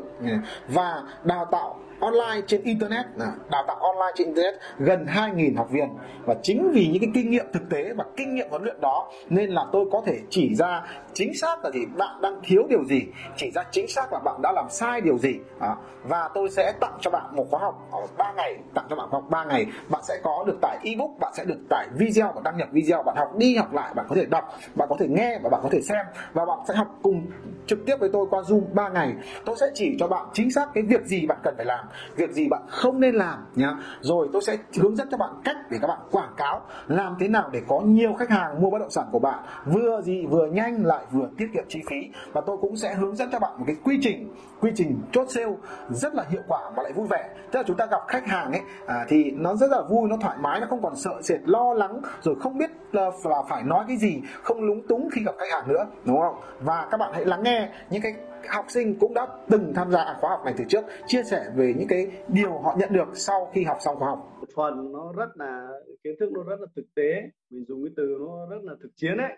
Và 0.68 1.02
đào 1.24 1.44
tạo 1.44 1.78
online 2.00 2.40
trên 2.46 2.62
internet. 2.62 3.06
Đào 3.50 3.64
tạo 3.66 3.76
online 3.76 4.12
trên 4.14 4.26
internet 4.26 4.54
gần 4.78 5.06
2.000 5.06 5.56
học 5.56 5.70
viên. 5.70 5.88
Và 6.24 6.34
chính 6.42 6.70
vì 6.72 6.86
những 6.86 7.02
cái 7.02 7.10
kinh 7.14 7.30
nghiệm 7.30 7.46
thực 7.52 7.62
tế 7.70 7.92
và 7.96 8.04
kinh 8.16 8.34
nghiệm 8.34 8.50
huấn 8.50 8.62
luyện 8.62 8.80
đó 8.80 9.10
nên 9.28 9.50
là 9.50 9.64
tôi 9.72 9.84
có 9.92 10.02
thể 10.06 10.18
chỉ 10.30 10.54
ra 10.54 10.82
chính 11.14 11.34
xác 11.34 11.64
là 11.64 11.70
gì 11.70 11.80
bạn 11.96 12.20
đang 12.22 12.40
thiếu 12.42 12.62
điều 12.68 12.84
gì 12.84 13.02
chỉ 13.36 13.50
ra 13.50 13.62
chính 13.70 13.88
xác 13.88 14.12
là 14.12 14.18
bạn 14.18 14.42
đã 14.42 14.52
làm 14.52 14.66
sai 14.70 15.00
điều 15.00 15.18
gì. 15.18 15.38
À, 15.60 15.76
và 16.04 16.30
tôi 16.34 16.50
sẽ 16.50 16.72
tặng 16.80 16.98
cho 17.00 17.10
bạn 17.10 17.36
một 17.36 17.46
khóa 17.50 17.60
học 17.60 17.88
ở 17.92 18.00
3 18.18 18.32
ngày 18.32 18.56
tặng 18.74 18.86
cho 18.90 18.96
bạn 18.96 19.08
học 19.10 19.24
3 19.30 19.44
ngày. 19.44 19.66
Bạn 19.88 20.02
sẽ 20.08 20.20
có 20.22 20.44
được 20.46 20.58
tải 20.62 20.78
ebook 20.84 21.10
bạn 21.20 21.32
sẽ 21.36 21.44
được 21.44 21.58
tải 21.70 21.86
video 21.98 22.32
và 22.34 22.40
đăng 22.44 22.56
nhập 22.56 22.68
video 22.72 23.02
bạn 23.02 23.16
học 23.16 23.36
đi 23.36 23.56
học 23.56 23.74
lại 23.74 23.94
bạn 23.94 24.06
có 24.08 24.14
thể 24.14 24.26
đọc 24.26 24.44
bạn 24.74 24.88
có 24.90 24.96
thể 24.98 25.06
nghe 25.08 25.38
và 25.42 25.50
bạn 25.50 25.60
có 25.62 25.68
thể 25.72 25.80
xem. 25.80 26.06
Và 26.32 26.44
bạn 26.44 26.58
sẽ 26.68 26.74
học 26.74 26.98
cùng 27.02 27.26
trực 27.66 27.78
tiếp 27.86 27.96
với 28.00 28.10
tôi 28.12 28.26
qua 28.30 28.40
zoom 28.40 28.60
3 28.74 28.88
ngày. 28.88 29.12
Tôi 29.44 29.56
sẽ 29.60 29.66
chỉ 29.74 29.96
cho 30.00 30.08
bạn 30.08 30.26
chính 30.32 30.50
xác 30.50 30.66
cái 30.74 30.84
việc 30.88 31.04
gì 31.04 31.26
bạn 31.26 31.38
cần 31.42 31.54
phải 31.56 31.66
làm 31.66 31.87
việc 32.16 32.30
gì 32.30 32.48
bạn 32.48 32.62
không 32.68 33.00
nên 33.00 33.14
làm 33.14 33.38
nhá. 33.54 33.74
Rồi 34.00 34.28
tôi 34.32 34.42
sẽ 34.42 34.56
hướng 34.80 34.96
dẫn 34.96 35.08
cho 35.10 35.16
bạn 35.16 35.30
cách 35.44 35.56
để 35.70 35.78
các 35.82 35.88
bạn 35.88 35.98
quảng 36.10 36.32
cáo 36.36 36.62
làm 36.86 37.16
thế 37.20 37.28
nào 37.28 37.50
để 37.52 37.62
có 37.68 37.80
nhiều 37.80 38.14
khách 38.18 38.30
hàng 38.30 38.62
mua 38.62 38.70
bất 38.70 38.78
động 38.78 38.90
sản 38.90 39.06
của 39.12 39.18
bạn. 39.18 39.38
Vừa 39.66 40.00
gì 40.02 40.26
vừa 40.26 40.46
nhanh 40.46 40.86
lại 40.86 41.04
vừa 41.10 41.28
tiết 41.38 41.46
kiệm 41.54 41.64
chi 41.68 41.82
phí. 41.90 41.96
Và 42.32 42.40
tôi 42.46 42.56
cũng 42.60 42.76
sẽ 42.76 42.94
hướng 42.94 43.16
dẫn 43.16 43.28
cho 43.32 43.38
bạn 43.38 43.52
một 43.58 43.64
cái 43.66 43.76
quy 43.84 43.98
trình 44.02 44.34
quy 44.60 44.70
trình 44.74 45.00
chốt 45.12 45.26
sale 45.30 45.52
rất 45.90 46.14
là 46.14 46.24
hiệu 46.30 46.42
quả 46.48 46.70
và 46.76 46.82
lại 46.82 46.92
vui 46.92 47.06
vẻ. 47.10 47.30
Tức 47.50 47.58
là 47.58 47.62
chúng 47.66 47.76
ta 47.76 47.86
gặp 47.86 48.00
khách 48.08 48.26
hàng 48.26 48.52
ấy 48.52 48.60
à, 48.86 49.04
thì 49.08 49.30
nó 49.30 49.54
rất 49.54 49.70
là 49.70 49.82
vui 49.82 50.08
nó 50.08 50.16
thoải 50.20 50.36
mái 50.40 50.60
nó 50.60 50.66
không 50.70 50.82
còn 50.82 50.96
sợ 50.96 51.22
sệt 51.22 51.40
lo 51.44 51.74
lắng 51.74 52.00
rồi 52.22 52.34
không 52.40 52.58
biết 52.58 52.70
là, 52.92 53.10
là 53.24 53.42
phải 53.48 53.62
nói 53.62 53.84
cái 53.88 53.96
gì 53.96 54.22
không 54.42 54.62
lúng 54.62 54.86
túng 54.86 55.08
khi 55.12 55.24
gặp 55.24 55.34
khách 55.38 55.52
hàng 55.52 55.68
nữa 55.68 55.86
đúng 56.04 56.20
không? 56.20 56.40
Và 56.60 56.88
các 56.90 56.96
bạn 56.96 57.10
hãy 57.14 57.24
lắng 57.24 57.42
nghe 57.42 57.68
những 57.90 58.02
cái 58.02 58.14
học 58.48 58.64
sinh 58.68 58.98
cũng 59.00 59.14
đã 59.14 59.26
từng 59.50 59.72
tham 59.74 59.90
gia 59.90 60.16
khóa 60.20 60.30
học 60.30 60.42
này 60.44 60.54
từ 60.58 60.64
trước 60.68 60.84
chia 61.06 61.22
sẻ 61.22 61.50
về 61.56 61.74
những 61.78 61.88
cái 61.88 62.06
điều 62.28 62.58
họ 62.58 62.76
nhận 62.78 62.92
được 62.92 63.08
sau 63.14 63.50
khi 63.54 63.64
học 63.64 63.78
xong 63.80 63.96
khóa 63.98 64.08
học. 64.08 64.40
Phần 64.56 64.92
nó 64.92 65.12
rất 65.12 65.28
là 65.34 65.68
kiến 66.04 66.14
thức 66.20 66.32
nó 66.32 66.42
rất 66.42 66.60
là 66.60 66.66
thực 66.76 66.94
tế 66.94 67.30
mình 67.50 67.64
dùng 67.64 67.84
cái 67.84 67.92
từ 67.96 68.16
nó 68.20 68.46
rất 68.46 68.62
là 68.62 68.74
thực 68.82 68.90
chiến 68.96 69.16
đấy. 69.16 69.32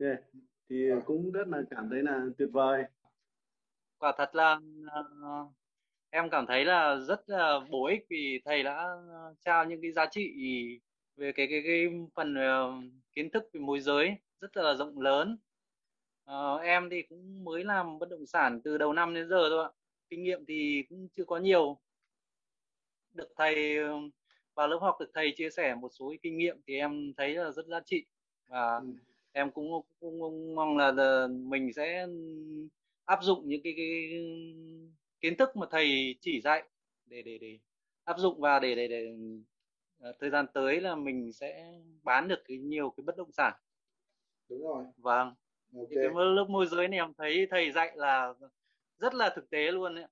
Yeah. 0.00 0.18
thì 0.70 0.76
cũng 1.04 1.30
rất 1.30 1.48
là 1.48 1.62
cảm 1.70 1.88
thấy 1.90 2.02
là 2.02 2.20
tuyệt 2.38 2.48
vời. 2.52 2.82
Quả 3.98 4.12
thật 4.18 4.34
là 4.34 4.60
uh, 4.84 5.52
em 6.10 6.30
cảm 6.30 6.46
thấy 6.46 6.64
là 6.64 6.96
rất 6.96 7.20
là 7.26 7.60
bổ 7.70 7.86
ích 7.86 8.06
vì 8.10 8.40
thầy 8.44 8.62
đã 8.62 8.96
trao 9.44 9.64
những 9.64 9.82
cái 9.82 9.92
giá 9.92 10.06
trị 10.10 10.32
về 11.16 11.32
cái 11.32 11.46
cái 11.50 11.62
cái 11.66 11.86
phần 12.14 12.34
uh, 12.34 12.84
kiến 13.14 13.30
thức 13.30 13.44
về 13.52 13.60
môi 13.60 13.80
giới 13.80 14.16
rất 14.40 14.56
là 14.56 14.74
rộng 14.74 15.00
lớn 15.00 15.38
uh, 16.30 16.60
em 16.62 16.90
thì 16.90 17.02
cũng 17.02 17.44
mới 17.44 17.64
làm 17.64 17.98
bất 17.98 18.08
động 18.10 18.26
sản 18.26 18.60
từ 18.64 18.78
đầu 18.78 18.92
năm 18.92 19.14
đến 19.14 19.28
giờ 19.28 19.48
thôi 19.50 19.64
ạ. 19.64 19.70
Kinh 20.10 20.22
nghiệm 20.22 20.44
thì 20.46 20.84
cũng 20.88 21.08
chưa 21.16 21.24
có 21.24 21.38
nhiều. 21.38 21.78
Được 23.12 23.28
thầy 23.36 23.76
vào 24.54 24.68
lớp 24.68 24.78
học 24.80 24.96
được 25.00 25.10
thầy 25.14 25.32
chia 25.36 25.50
sẻ 25.50 25.74
một 25.74 25.88
số 25.98 26.14
kinh 26.22 26.38
nghiệm 26.38 26.60
thì 26.66 26.76
em 26.76 27.12
thấy 27.16 27.34
là 27.34 27.50
rất 27.50 27.66
giá 27.66 27.80
trị. 27.80 28.04
Và 28.48 28.76
ừ. 28.76 28.86
em 29.32 29.50
cũng, 29.50 29.70
cũng, 30.00 30.20
cũng 30.20 30.54
mong 30.54 30.76
là, 30.76 30.92
là 30.92 31.26
mình 31.26 31.72
sẽ 31.72 32.06
áp 33.04 33.18
dụng 33.22 33.48
những 33.48 33.60
cái, 33.64 33.74
cái 33.76 34.10
kiến 35.20 35.36
thức 35.36 35.56
mà 35.56 35.66
thầy 35.70 36.14
chỉ 36.20 36.40
dạy 36.40 36.62
để 37.06 37.22
để 37.22 37.38
để 37.38 37.58
áp 38.04 38.18
dụng 38.18 38.40
và 38.40 38.58
để 38.58 38.74
để 38.74 38.88
để 38.88 39.14
uh, 40.08 40.16
thời 40.20 40.30
gian 40.30 40.46
tới 40.54 40.80
là 40.80 40.94
mình 40.94 41.32
sẽ 41.32 41.72
bán 42.02 42.28
được 42.28 42.42
cái 42.44 42.58
nhiều 42.58 42.94
cái 42.96 43.04
bất 43.04 43.16
động 43.16 43.32
sản. 43.32 43.52
Đúng 44.48 44.62
rồi. 44.62 44.84
Vâng 44.96 45.34
okay. 45.76 45.88
cái 45.94 46.08
lớp 46.14 46.46
môi 46.48 46.66
giới 46.66 46.88
này 46.88 46.98
em 46.98 47.12
thấy 47.18 47.46
thầy 47.50 47.72
dạy 47.72 47.92
là 47.96 48.34
rất 48.98 49.14
là 49.14 49.32
thực 49.36 49.50
tế 49.50 49.70
luôn 49.70 49.94
đấy 49.94 50.06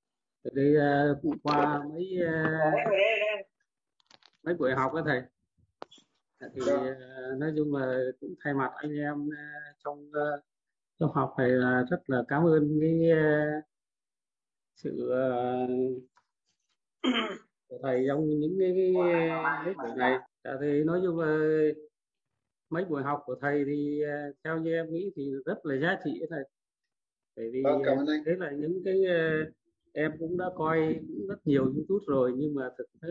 đi 0.44 0.74
uh, 0.76 1.42
qua 1.42 1.82
mấy 1.92 2.18
uh, 2.22 3.42
mấy 4.42 4.54
buổi 4.54 4.74
học 4.74 4.92
đó 4.94 5.02
thầy. 5.06 5.22
Thì 6.54 6.60
uh, 6.62 7.38
nói 7.38 7.52
chung 7.56 7.76
là 7.76 7.98
cũng 8.20 8.34
thay 8.44 8.54
mặt 8.54 8.70
anh 8.76 8.96
em 8.96 9.26
uh, 9.26 9.76
trong 9.84 10.10
uh, 10.10 10.44
trong 10.98 11.12
học 11.12 11.34
thầy 11.36 11.48
là 11.48 11.84
rất 11.90 12.10
là 12.10 12.22
cảm 12.28 12.46
ơn 12.46 12.78
cái 12.80 13.10
uh, 13.12 13.64
sự 14.74 15.12
uh, 15.12 15.70
của 17.68 17.78
thầy 17.82 18.04
trong 18.08 18.28
những 18.28 18.56
cái, 18.60 18.72
cái, 18.76 18.92
cái 19.64 19.74
buổi 19.74 19.96
này. 19.96 20.18
dạ, 20.44 20.50
thì 20.60 20.84
nói 20.84 21.00
chung 21.04 21.18
là 21.18 21.36
mấy 22.70 22.84
buổi 22.84 23.02
học 23.02 23.22
của 23.26 23.34
thầy 23.40 23.64
thì 23.64 24.02
uh, 24.04 24.36
theo 24.44 24.58
như 24.58 24.72
em 24.72 24.92
nghĩ 24.92 25.10
thì 25.16 25.32
rất 25.46 25.66
là 25.66 25.76
giá 25.76 25.98
trị 26.04 26.22
thầy. 26.30 26.42
Bởi 27.36 27.50
vì 27.52 27.62
vâng, 27.64 27.82
thế 28.26 28.32
là 28.38 28.50
những 28.50 28.82
cái 28.84 29.00
uh, 29.00 29.54
em 29.92 30.12
cũng 30.18 30.38
đã 30.38 30.46
coi 30.56 31.00
cũng 31.08 31.26
rất 31.26 31.46
nhiều 31.46 31.64
youtube 31.64 32.04
rồi 32.06 32.32
nhưng 32.36 32.54
mà 32.54 32.70
thực 32.78 32.86
tế 33.02 33.08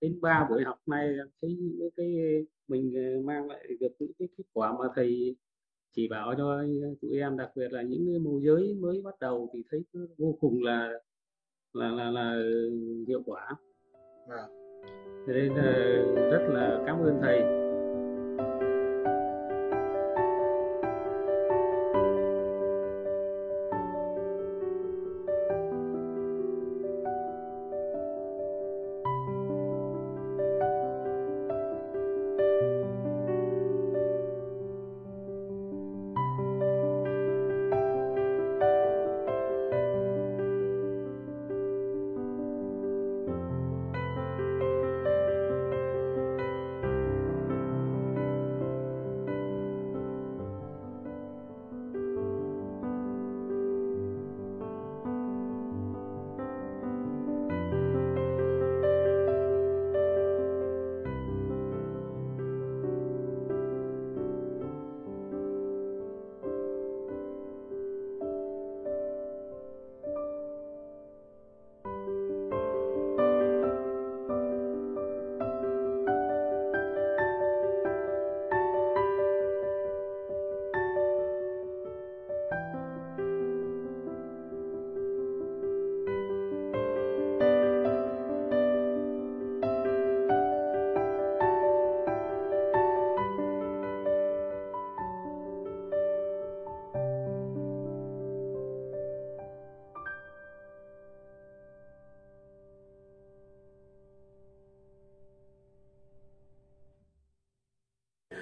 đến 0.00 0.20
ba 0.20 0.46
buổi 0.50 0.64
học 0.64 0.78
này 0.86 1.16
thấy 1.42 1.56
những 1.60 1.90
cái 1.96 2.16
mình 2.68 2.92
mang 3.26 3.48
lại 3.48 3.66
được 3.80 3.92
những 3.98 4.12
cái 4.18 4.28
kết 4.38 4.44
quả 4.52 4.72
mà 4.72 4.84
thầy 4.94 5.36
chỉ 5.92 6.08
bảo 6.08 6.34
cho 6.38 6.62
tụi 7.02 7.18
em 7.18 7.36
đặc 7.36 7.50
biệt 7.54 7.72
là 7.72 7.82
những 7.82 8.06
cái 8.06 8.18
môi 8.18 8.42
giới 8.42 8.74
mới 8.74 9.02
bắt 9.04 9.14
đầu 9.20 9.50
thì 9.54 9.62
thấy 9.70 9.82
vô 10.18 10.36
cùng 10.40 10.62
là 10.62 10.92
là 11.72 11.90
là, 11.90 12.10
là 12.10 12.42
hiệu 13.08 13.22
quả. 13.26 13.48
À. 14.28 14.46
thế 15.26 15.32
nên 15.32 15.54
là 15.54 15.72
rất 16.30 16.48
là 16.48 16.82
cảm 16.86 16.98
ơn 17.00 17.18
thầy 17.22 17.69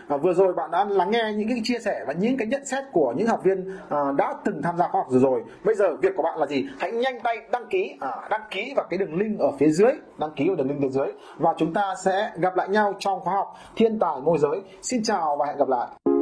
À, 0.09 0.17
vừa 0.17 0.33
rồi 0.33 0.53
bạn 0.53 0.71
đã 0.71 0.85
lắng 0.85 1.11
nghe 1.11 1.33
những 1.37 1.49
cái 1.49 1.61
chia 1.65 1.79
sẻ 1.79 2.05
và 2.07 2.13
những 2.13 2.37
cái 2.37 2.49
nhận 2.49 2.65
xét 2.65 2.85
của 2.93 3.15
những 3.17 3.27
học 3.27 3.41
viên 3.45 3.79
à, 3.89 3.99
đã 4.17 4.35
từng 4.45 4.63
tham 4.63 4.77
gia 4.79 4.89
khóa 4.89 5.01
học 5.01 5.07
rồi 5.11 5.21
rồi. 5.21 5.43
Bây 5.65 5.75
giờ 5.75 5.97
việc 6.03 6.13
của 6.17 6.23
bạn 6.23 6.39
là 6.39 6.47
gì? 6.47 6.65
Hãy 6.79 6.93
nhanh 6.93 7.21
tay 7.21 7.37
đăng 7.53 7.67
ký, 7.71 7.97
à, 8.01 8.11
đăng 8.31 8.43
ký 8.51 8.73
vào 8.77 8.87
cái 8.91 8.99
đường 8.99 9.15
link 9.19 9.39
ở 9.39 9.53
phía 9.59 9.71
dưới, 9.71 9.93
đăng 10.19 10.31
ký 10.37 10.49
vào 10.49 10.57
đường 10.57 10.69
link 10.69 10.81
phía 10.83 10.89
dưới 10.89 11.09
và 11.39 11.55
chúng 11.57 11.75
ta 11.75 11.95
sẽ 12.05 12.31
gặp 12.37 12.57
lại 12.57 12.69
nhau 12.69 12.95
trong 12.99 13.21
khóa 13.21 13.35
học 13.35 13.55
Thiên 13.77 13.99
tài 13.99 14.21
môi 14.21 14.39
giới. 14.39 14.63
Xin 14.83 15.03
chào 15.03 15.37
và 15.37 15.47
hẹn 15.47 15.57
gặp 15.57 15.69
lại. 15.69 16.18